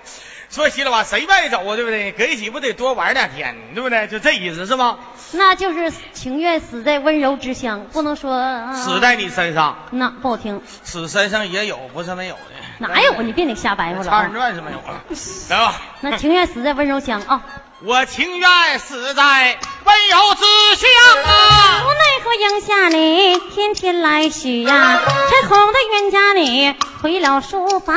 [0.50, 1.76] 说稀了吧，谁愿意走啊？
[1.76, 2.12] 对不对？
[2.12, 4.06] 搁一起不得多玩两天，对不对？
[4.08, 4.98] 就这意思是吗？
[5.32, 12.40] 那就是情愿死在温柔之乡，不能说、啊、死在你身上，那不好听，死身上也有，不是没有的。
[12.78, 13.18] 哪有啊？
[13.22, 14.34] 你别得瞎白话了、二人啊。
[14.36, 15.02] 传是没有了，
[15.50, 15.74] 来吧。
[16.00, 17.42] 那情愿死在温柔乡啊，
[17.84, 20.88] 我情愿死在温柔之乡
[21.24, 21.84] 啊！
[21.84, 27.96] 无奈何应下你天天来许呀，才哄得冤家你回了书房，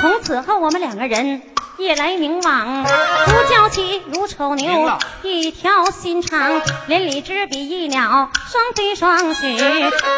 [0.00, 1.42] 从此后我们两个人
[1.82, 4.88] 夜来明往，不娇妻如丑牛，
[5.22, 9.56] 一条心肠，连理枝比翼鸟，双飞双许，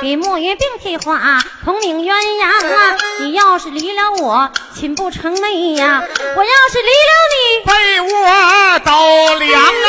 [0.02, 2.96] 比木鱼并蒂花，同命鸳鸯啊！
[3.20, 6.04] 你要是离了我，寝不成寐呀！
[6.06, 9.88] 我要是离了你，被窝都凉啊！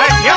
[0.00, 0.32] 哎，停！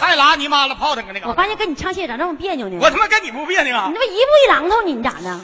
[0.00, 1.10] 还拉你妈了炮仗啊！
[1.12, 2.78] 那个，我发现跟你唱戏咋这么别扭呢？
[2.80, 3.94] 我他妈跟你不别扭啊你！
[3.94, 4.86] 他妈一步一榔头呢？
[4.86, 5.40] 你咋的？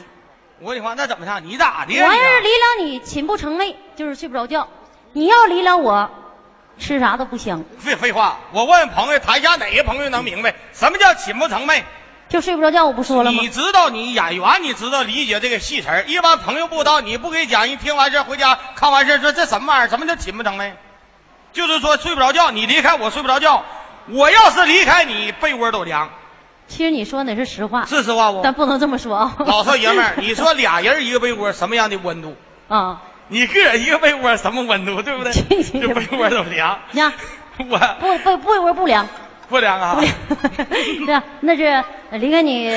[0.61, 1.43] 我跟你说，那怎么唱？
[1.43, 4.67] 你咋的我要是离了你，寝不成寐，就是睡不着觉；
[5.13, 6.11] 你要离了我，
[6.77, 11.81] 吃啥都不香，废废话，我问朋友，台下哪个朋友能明白什么叫寝不成寐？
[12.29, 12.85] 就睡不着觉。
[12.85, 13.49] 我不说了吗你？
[13.49, 19.89] 知道，你演员你知道理解这个戏词儿，一般朋友不知道，你不给讲，一听完事儿回家看完事儿说这什么玩意儿？
[19.89, 20.73] 什么叫寝不成寐？
[21.53, 23.65] 就是说睡不着觉，你离开我睡不着觉，
[24.09, 26.11] 我要是离开你，被窝都凉，
[26.71, 28.39] 其实你说的是实话，是实话不？
[28.43, 29.35] 但不能这么说啊。
[29.45, 32.35] 老少爷们儿， 你说俩人一个被窝，什么样的温度？
[32.69, 35.33] 啊，你个人一个被窝什么温度，对不对？
[35.61, 36.79] 这这被窝都凉。
[36.91, 37.11] 你看
[37.57, 39.05] 我不不不一会儿不凉，
[39.49, 40.01] 不凉啊不！
[40.01, 40.13] 凉，
[41.05, 42.71] 对啊，那是离开你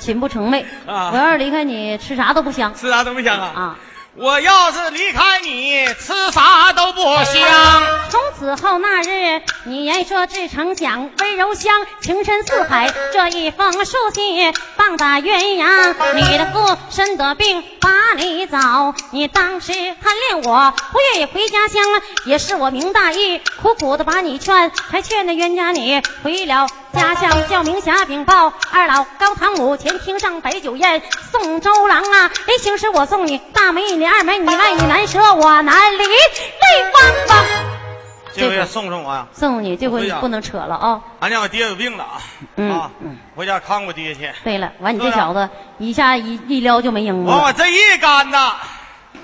[0.00, 0.64] 寝不成寐。
[0.86, 3.52] 啊我要是离开你，吃啥都不香吃啥都不香啊！
[3.54, 3.76] 啊。
[4.20, 7.86] 我要是离开你，吃啥都不香。
[8.10, 12.92] 从此后那日，你言说至诚讲，温柔乡，情深似海。
[13.12, 15.94] 这一封书信，棒打鸳鸯。
[16.14, 18.92] 你的父身得病，把你找。
[19.12, 21.84] 你当时贪恋我，不愿意回家乡，
[22.24, 27.48] 也是我明大义，苦苦的把你劝，才劝的冤家你回了家乡。
[27.48, 37.44] 叫明霞禀报二老高堂母前厅上摆酒宴，送周郎啊，临行时我送你大美女二美女外你难舍我难离，泪汪汪。
[38.34, 39.26] 这回送送我呀！
[39.32, 41.00] 送送你，这回你不能扯了啊！
[41.20, 42.20] 俺家我爹有病了啊！
[42.56, 44.30] 嗯啊嗯，回家看我爹去。
[44.44, 48.56] 对了，完你这小子一下一一撩就没影子了，完我这一干呐，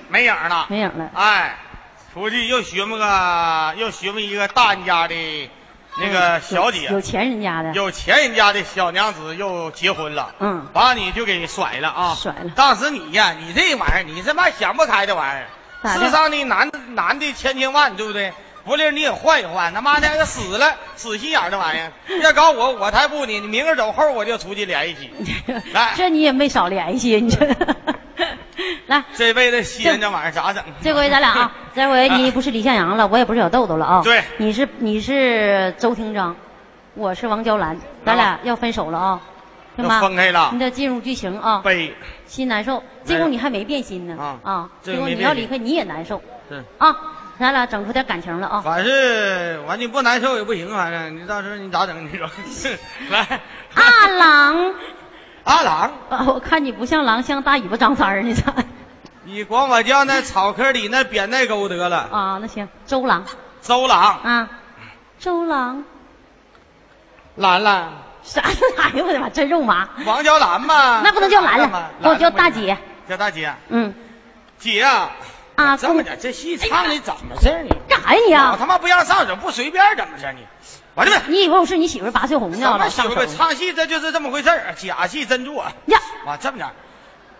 [0.09, 0.67] 没影了。
[0.69, 1.11] 没影了。
[1.15, 1.59] 哎，
[2.13, 5.51] 出去又寻摸个，又寻摸一个大人家的
[6.01, 12.17] 那个小姐，有钱人家的，有钱人家的小娘子又结婚了，嗯把你就给甩了啊！
[12.21, 15.99] 甩了当时你呀，你这玩意儿，你他妈想不开的玩意儿。
[15.99, 18.33] 世上的男男的千千万，对不对？
[18.65, 21.93] 不灵你也换一换，他妈的死了，死心眼儿这玩意儿。
[22.25, 23.39] 要搞我，我才不呢！
[23.41, 24.97] 你明儿走后我就出去联系
[25.47, 25.53] 去。
[25.75, 27.47] 来这你也没少联系，你这。
[28.87, 30.63] 来，这辈子吸烟这玩意儿咋整？
[30.83, 34.03] 这回咱俩啊， 这回你不是李向阳了，我也不是小豆豆了啊。
[34.05, 36.37] 对你是你是周廷章，
[36.95, 39.21] 我是王娇兰，咱俩要分手了啊，
[39.77, 39.95] 听吗？
[39.97, 41.61] 要分开了你得进入剧情啊。
[41.65, 41.95] 悲
[42.27, 44.69] 心难受，这功你还没变心呢啊啊！
[44.83, 46.65] 这这功个没变心你要离开你也难受是。
[46.79, 46.97] 啊！
[47.37, 48.61] 咱俩整出点感情了啊！
[48.65, 52.05] 反正完你不难受也不行，反正你到时候你咋整？
[52.05, 52.31] 你说
[53.11, 53.41] 来，
[53.75, 54.75] 阿郎，
[55.45, 58.55] 阿郎，啊我看你不像狼，像大尾巴张三儿，你咋？
[59.25, 62.09] 你管我叫那草坑里那扁带沟得了。
[62.11, 63.25] 啊，那行，周郎
[63.63, 64.49] 周郎，啊，
[65.19, 65.85] 周郎，
[67.37, 67.93] 兰兰，
[68.23, 68.43] 啥？
[68.43, 69.89] 哎呦我的妈，真肉麻！
[70.05, 71.01] 王娇兰嘛？
[71.03, 72.77] 那不能叫兰兰嘛了，给我叫大姐。
[73.09, 73.55] 叫大姐。
[73.69, 73.95] 嗯，
[74.59, 75.11] 姐啊，
[75.57, 77.77] 啊这么的，这戏唱的怎么事儿呢？
[77.89, 78.57] 干啥呀你我啊？
[78.59, 80.35] 他妈不让上怎么，不随便怎么事儿
[80.95, 81.03] 呢？
[81.03, 82.91] 我这么你以为我是你媳妇儿拔翠红呢？
[82.91, 85.65] 媳妇儿唱戏这就是这么回事儿，假戏真做。
[85.87, 85.99] 呀！
[86.27, 86.73] 哇，这么点儿，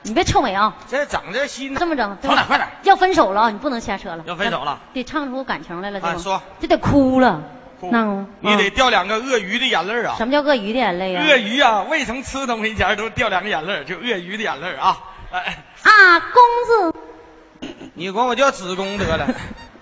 [0.03, 0.77] 你别臭美啊！
[0.91, 1.75] 这整这心？
[1.77, 3.51] 这么整，快点快点，要分手了啊！
[3.51, 4.25] 你不能瞎扯了。
[4.27, 6.01] 要分手了，得唱出感情来了。
[6.01, 7.43] 这个啊说，这得哭了。
[7.81, 10.15] 哭那嗯你得掉两个鳄鱼的眼泪啊！
[10.17, 11.25] 什么叫鳄鱼的眼泪啊？
[11.25, 14.99] 鳄鱼啊，未曾吃东西前都掉两个眼泪，就鳄鱼的眼泪啊！
[15.33, 19.29] 哎，啊，公子，你管我叫子宫得了，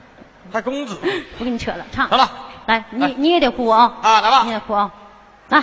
[0.53, 0.97] 还公子？
[1.39, 2.09] 不跟你扯了，唱
[2.67, 3.95] 来，你来你也得哭啊！
[4.03, 4.91] 啊，来吧你，也哭啊！
[5.49, 5.61] 来。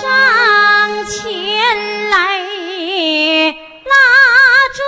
[0.00, 2.16] 上前来
[3.84, 3.92] 拉
[4.74, 4.80] 住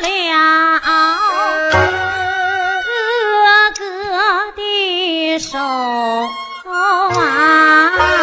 [0.00, 0.06] 了
[3.78, 4.58] 哥哥的
[5.38, 5.58] 手
[6.68, 8.13] 啊！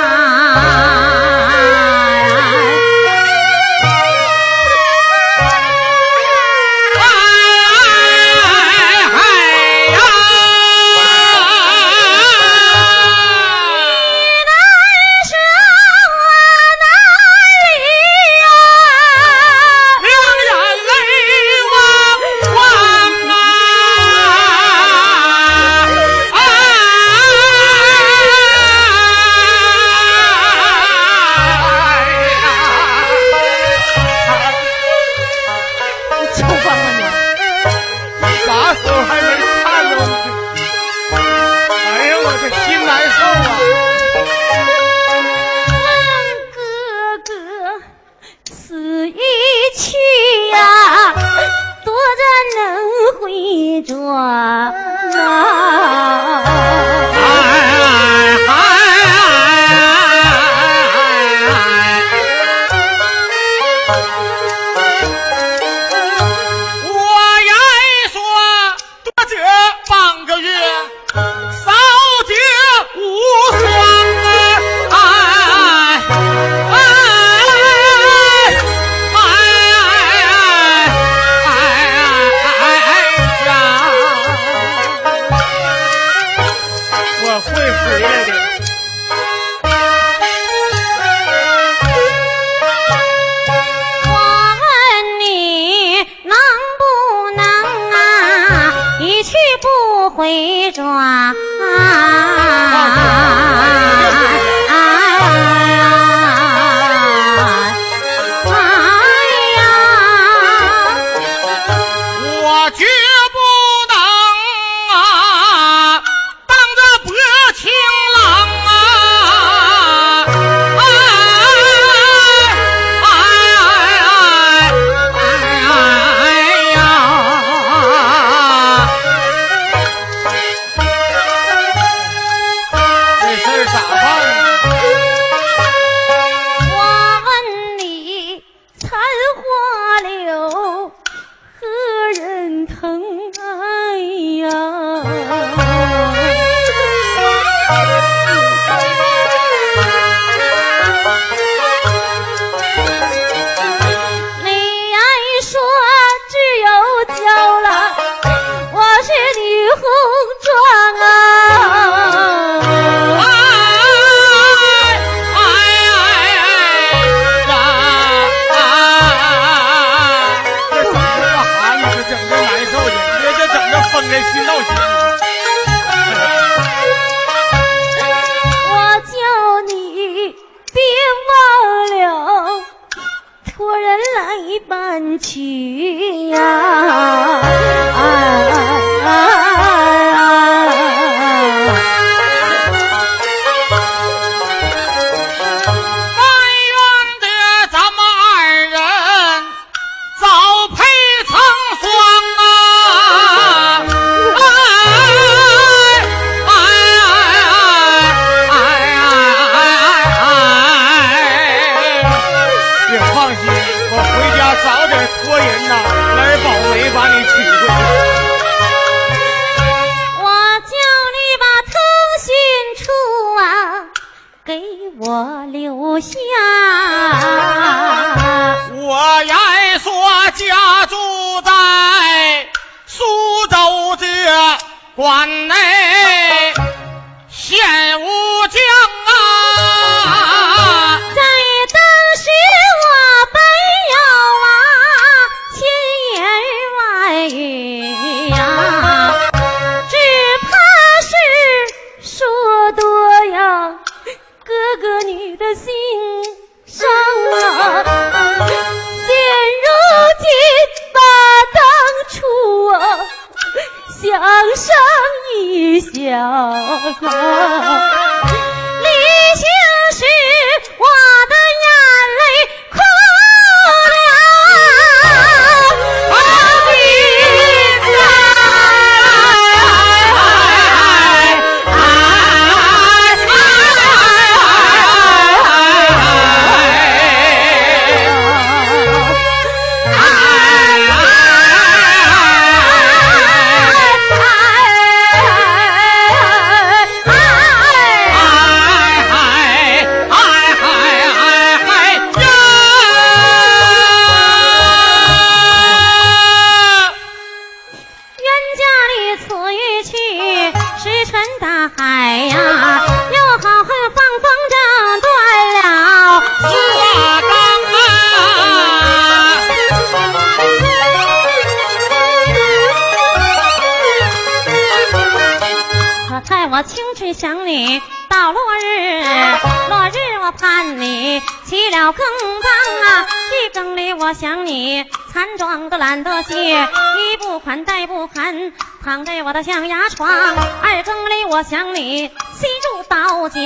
[339.34, 343.39] 的象牙床，二更里我想你心如刀绞，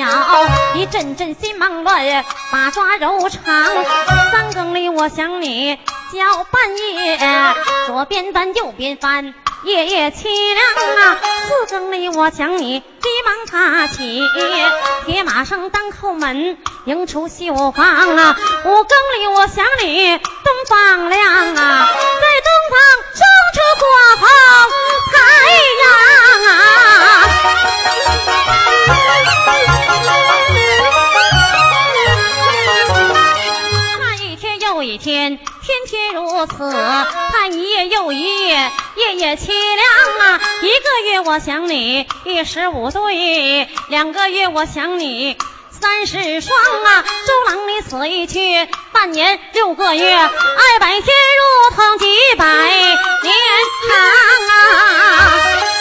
[0.76, 3.42] 一阵阵心忙乱，把抓柔肠。
[4.32, 7.20] 三更里我想你叫半夜，
[7.88, 9.34] 左边翻右边翻，
[9.66, 10.64] 夜夜凄凉
[10.98, 11.18] 啊。
[11.48, 14.24] 四更里我想你急忙爬起，
[15.06, 18.38] 铁马上当后门迎出绣房啊。
[18.66, 22.78] 五更里我想你东方亮啊，在东方
[23.14, 23.86] 升出火
[24.22, 24.28] 红
[25.12, 25.18] 太
[25.82, 25.84] 阳。
[26.48, 26.56] 啊
[35.86, 36.58] 天，如此；
[37.32, 40.42] 盼一夜又一夜，夜夜凄凉啊！
[40.62, 45.38] 一个月我想你一十五对，两个月我想你
[45.70, 47.06] 三十双啊！
[47.28, 53.36] 周郎你死一去，半年六个月，二百天如同几百年
[53.88, 53.98] 长
[54.50, 55.75] 啊！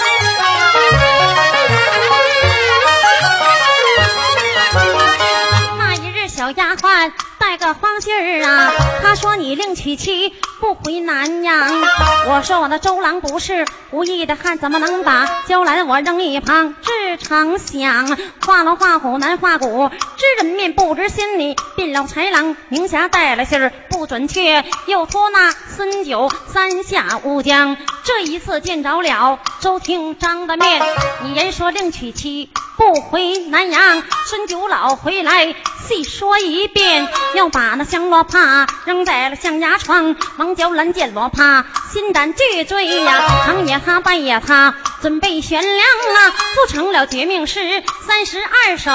[7.65, 11.83] 个黄信儿啊，他说你另娶妻不回南阳。
[12.27, 16.75] 我说我的周郎不是无意的汉，怎么能把娇兰我扔一旁？
[16.83, 21.57] 志成想画龙画虎难画骨，知人面不知心里。
[21.75, 27.79] 变了豺狼明霞带了信儿不准确，又托那孙九三下乌江。
[28.05, 30.83] 这一次见着了周廷章的面，
[31.23, 35.55] 你人说另娶妻不回南阳，孙九老回来
[35.87, 40.17] 细说一遍，要把那香罗帕扔在了象牙床。
[40.39, 47.61] 王娇兰见罗帕，心胆俱坠呀，长也他，半也他，准备悬梁啊，做成了绝命诗
[48.07, 48.91] 三十二首，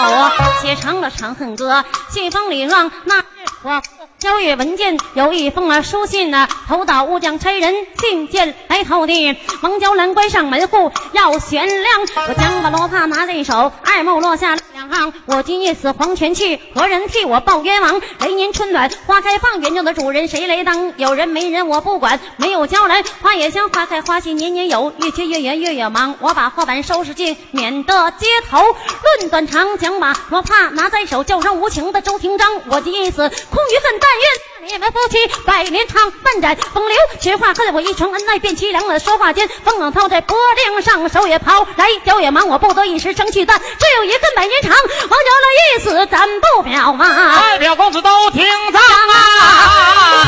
[0.61, 3.23] 写成了《长恨歌》，信封里装那
[3.61, 3.81] 我。
[4.19, 9.37] 交月文件有一封啊书信呐、投到乌江差人信件来投递。
[9.61, 15.13] 蒙娇兰关上门户要悬梁，我将把罗帕拿在手，二目落下两行。
[15.25, 18.01] 我今夜死黄泉去，何人替我报冤枉？
[18.19, 20.93] 来年春暖花开放，园中的主人谁来当？
[20.97, 26.15] 有人没人我不管，没有娇兰花也香，花开花谢年年有，越缺越圆月月忙。
[26.19, 32.61] 我把货板收拾尽，免得街头论短长，将把罗帕拿在手，叫声无情的周廷章。
[32.69, 36.97] 我今夜死空余恨，愿你们夫妻百年长，半盏风流。
[37.21, 38.99] 实话恨我一床恩爱变凄凉了。
[38.99, 43.65] 说话间，风冷套在脖领上，手也抛来，脚也忙，我不得一时生气但，只
[43.97, 44.71] 有一恨百年长。
[44.71, 47.39] 王家乐一死，咱不表嘛。
[47.39, 48.81] 代表公子都听账
[49.13, 50.25] 啊！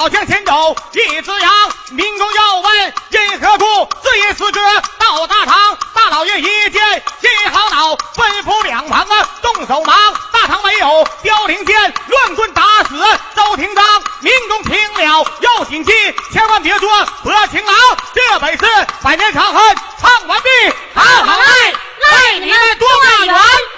[0.00, 1.52] 好像牵走一只羊。
[1.90, 4.58] 民工要问因何故，自言辞之
[4.98, 5.76] 到大堂。
[5.92, 6.82] 大老爷一见
[7.20, 9.94] 心好恼，吩咐两旁啊动手忙。
[10.32, 12.96] 大堂没有凋零剑，乱棍打死
[13.36, 13.84] 周廷章。
[14.20, 15.92] 民工听了要谨记，
[16.32, 16.88] 千万别说
[17.22, 17.76] 薄情郎。
[18.14, 20.48] 这本是百年长恨唱完毕，
[20.94, 23.34] 好好来，来你们多个圆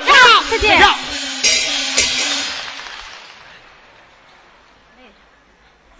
[0.06, 0.78] 上，谢谢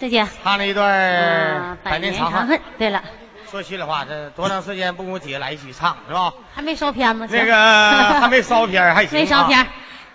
[0.02, 0.26] 再见。
[0.42, 2.58] 唱了一段啊《百年长恨》。
[2.76, 3.00] 对了，
[3.48, 6.34] 说心里话，这多长时间不跟我姐来一起唱是吧？
[6.52, 7.28] 还没烧片子。
[7.30, 7.54] 那个
[8.20, 9.66] 还没烧片还行啊没烧片儿。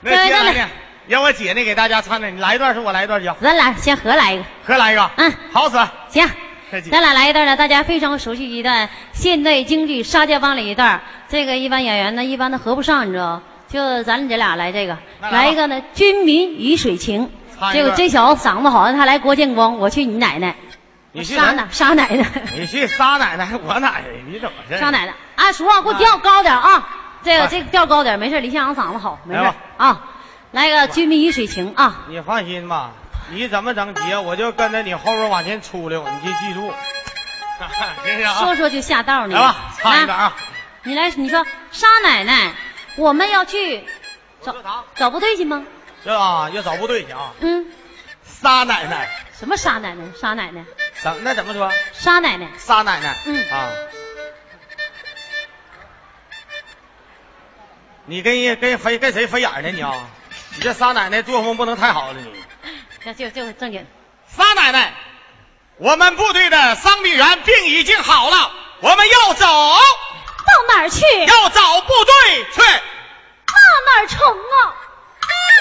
[0.01, 0.67] 那接下来呢，
[1.07, 3.33] 让我姐呢给大家唱的，你来一段是我来一段行？
[3.39, 4.43] 咱俩先合来一个。
[4.65, 5.09] 合来一个。
[5.15, 5.77] 嗯，好使。
[6.09, 6.29] 行
[6.91, 13.41] 咱俩来一段呢，大家非常熟悉一段现代京剧《沙家浜》里一段，这个一般演员呢一般都合不上，你知道？
[13.69, 17.31] 就咱姐俩来这个，来来一个呢《军民鱼水情
[17.73, 20.55] 这个这小子嗓子好，他来郭建光，我去你奶奶，
[21.11, 24.77] 你去杀奶杀奶奶，你去杀奶奶，我奶奶，你怎么这？
[24.79, 25.13] 杀奶奶。
[25.35, 26.87] 啊，叔啊，给我调高点啊，
[27.23, 30.01] 这个哎这个调高点，没事，李向阳嗓子好，没事啊。
[30.51, 32.91] 来个《军民鱼水情》啊，你放心吧，
[33.31, 36.73] 你怎么整姐，我就跟着你后边往前出溜，你就记住。
[38.39, 39.35] 说说就下道呢。
[39.35, 40.35] 来吧，唱一段啊。
[40.83, 42.53] 你来，你说杀奶奶，
[42.95, 43.83] 我们要去
[44.41, 44.55] 找
[44.95, 45.63] 找部队去吗？
[46.05, 47.71] 这啊，要找部队去啊，嗯，
[48.23, 50.03] 沙奶奶，什么沙奶奶？
[50.19, 50.63] 沙奶奶？
[51.01, 51.71] 怎那怎么说？
[51.93, 52.47] 沙奶奶？
[52.57, 53.17] 沙奶奶。
[53.25, 53.71] 嗯啊。
[58.05, 59.93] 你跟人跟飞跟谁飞眼呢你啊？
[60.55, 62.43] 你这沙奶奶作风不能太好了你。
[63.03, 63.85] 这就就正经。
[64.35, 64.93] 沙奶奶，
[65.77, 71.01] 我们部队的伤病员病已经好了，我们要走，到哪儿去？
[71.25, 72.61] 要找部队去。
[72.61, 74.75] 到哪儿成啊？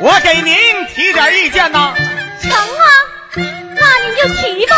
[0.00, 0.54] 我给您
[0.94, 1.94] 提点意见呐。
[2.42, 2.84] 成啊，
[3.36, 4.76] 那你就提吧。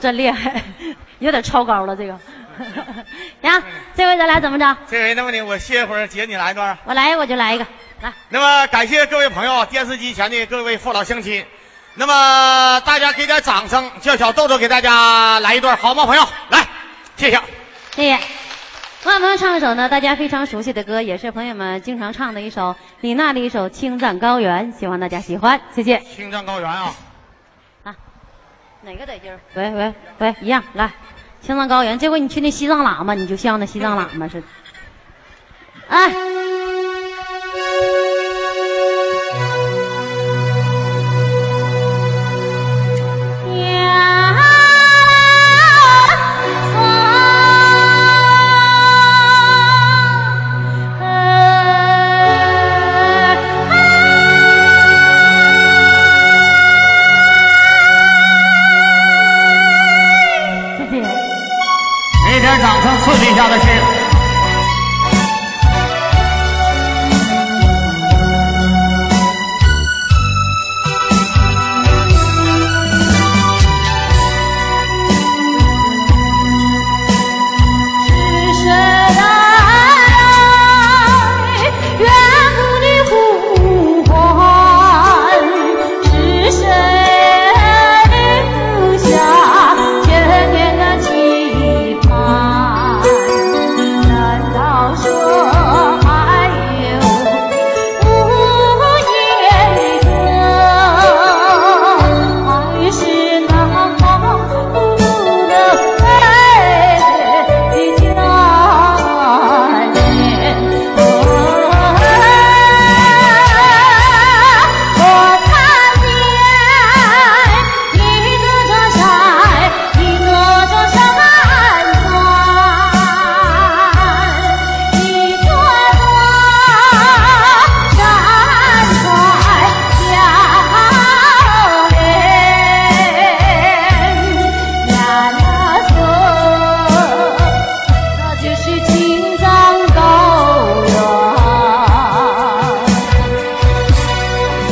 [0.00, 0.62] 真厉害，
[1.20, 2.18] 有点超高了这个。
[3.40, 3.62] 行，
[3.94, 4.76] 这回咱俩怎么着？
[4.90, 6.76] 这回那么的，我歇一会儿，姐你来一段。
[6.84, 7.66] 我来我就来一个，
[8.02, 8.12] 来。
[8.28, 11.44] 那么感谢各位朋友，电视机前的各位父老乡亲。
[11.94, 16.04] 那么大家给点掌声，叫小豆豆给大家来一段好吗？
[16.06, 16.66] 朋友，来，
[17.16, 17.40] 谢谢。
[17.94, 18.18] 谢谢。
[19.02, 26.00] 我们唱一首呢，大家非常熟悉的歌，也是朋友们经常唱的一首李娜的一首《青藏高原》，希望大家喜欢，谢谢。
[26.00, 26.94] 青藏高原啊，啊，
[28.82, 29.38] 哪个得劲儿？
[29.54, 30.92] 喂喂喂，一样来。
[31.42, 34.46] 青藏高原，这回你去那西藏喇嘛，你就像那西藏喇嘛似的。
[35.88, 36.10] 哎。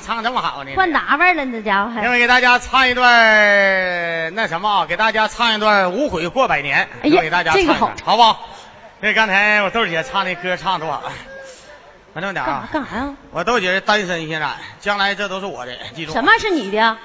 [0.00, 0.72] 唱这么好呢？
[0.76, 2.02] 换打扮了，你这家伙还。
[2.04, 8.48] 因为给大家唱一段那什么啊，给大家唱一段《无悔过百年》，哎呀我给大家唱一好好不好？
[9.02, 11.02] 因为刚才我豆姐唱那歌唱多好，
[12.12, 13.14] 反正点干啥啊，干啥呀？
[13.30, 14.50] 我豆姐是单身现在，
[14.80, 16.12] 将来这都是我的，记住。
[16.12, 16.22] 什？
[16.22, 16.96] 么是你的？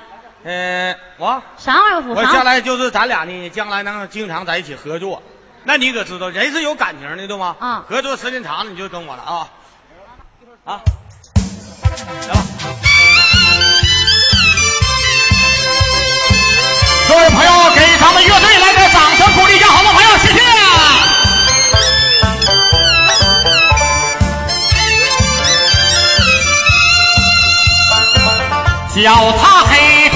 [0.44, 2.14] 呃，我啥玩意儿？
[2.14, 2.44] 我将？
[2.44, 5.24] 来就是咱俩呢，将来能经常在一起合作。
[5.64, 7.56] 那你可知道，人是有感情的，对吗？
[7.60, 9.50] 啊合作时间长了，你就跟我了啊。
[10.66, 10.80] 啊，
[12.08, 12.44] 来吧。
[17.08, 19.92] 各位朋友，给咱们乐队来点掌声鼓励一下，好吗？
[19.94, 20.40] 朋友，谢谢。
[29.04, 30.16] 脚踏黑土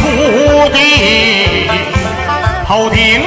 [0.69, 1.67] 地，
[2.65, 3.21] 头顶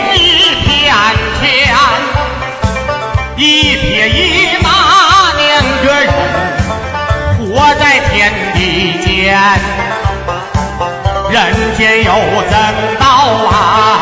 [11.31, 12.12] 人间有
[12.51, 13.07] 正道
[13.51, 14.02] 啊，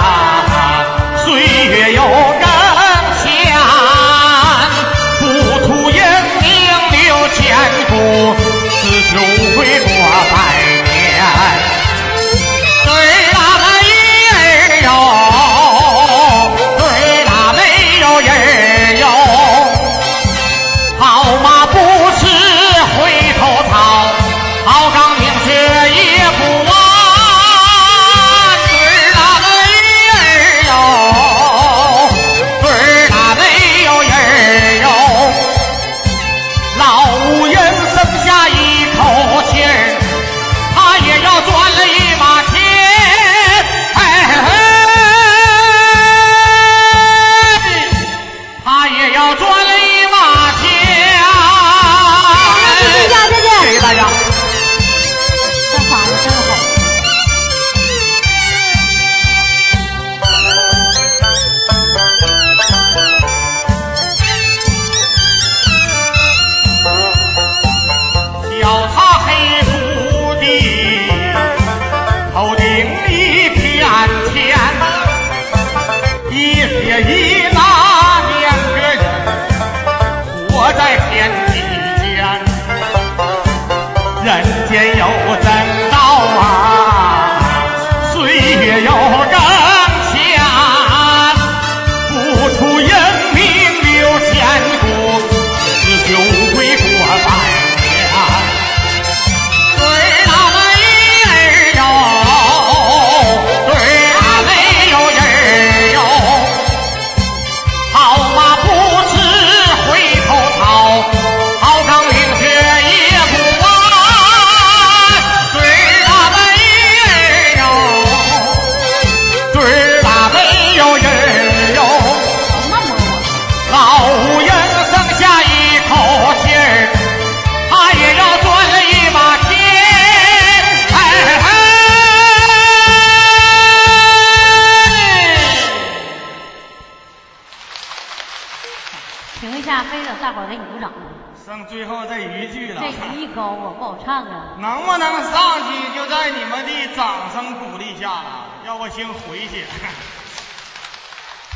[146.95, 149.65] 掌声鼓励下了，要不先回去。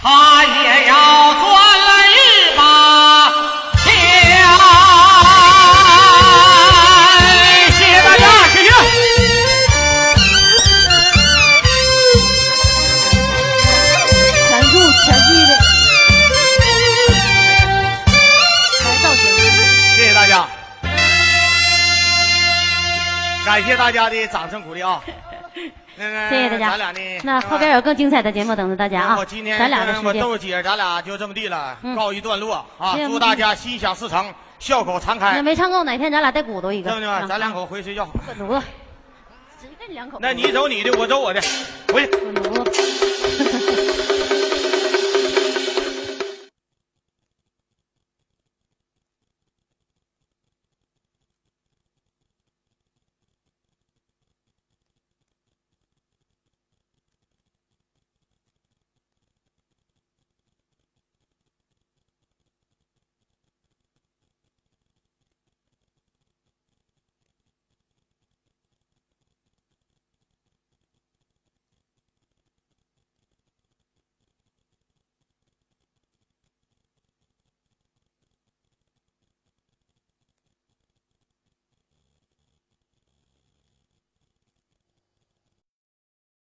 [0.02, 0.94] 他也要
[1.34, 1.83] 钻
[23.54, 25.00] 感谢大家的掌声鼓励啊！
[25.94, 26.70] 那个谢谢大家。
[26.70, 27.20] 咱俩呢？
[27.22, 29.16] 那后边有更精彩的节目等着大家啊！
[29.16, 30.12] 我今天咱俩的我。
[30.12, 32.96] 豆姐，咱俩就这么地了，嗯告一段落啊！
[33.06, 35.42] 祝大家心想事成，笑口常开那。
[35.44, 36.90] 没唱够，哪天咱俩再鼓捣一个。
[36.90, 38.06] 这么的吧，啊咱两口回去睡觉。
[38.06, 38.66] 滚犊子！
[39.60, 40.18] 谁跟你两口？
[40.20, 41.40] 那你走你的，我走我的，
[41.92, 42.10] 回去。
[42.10, 44.13] 滚犊子！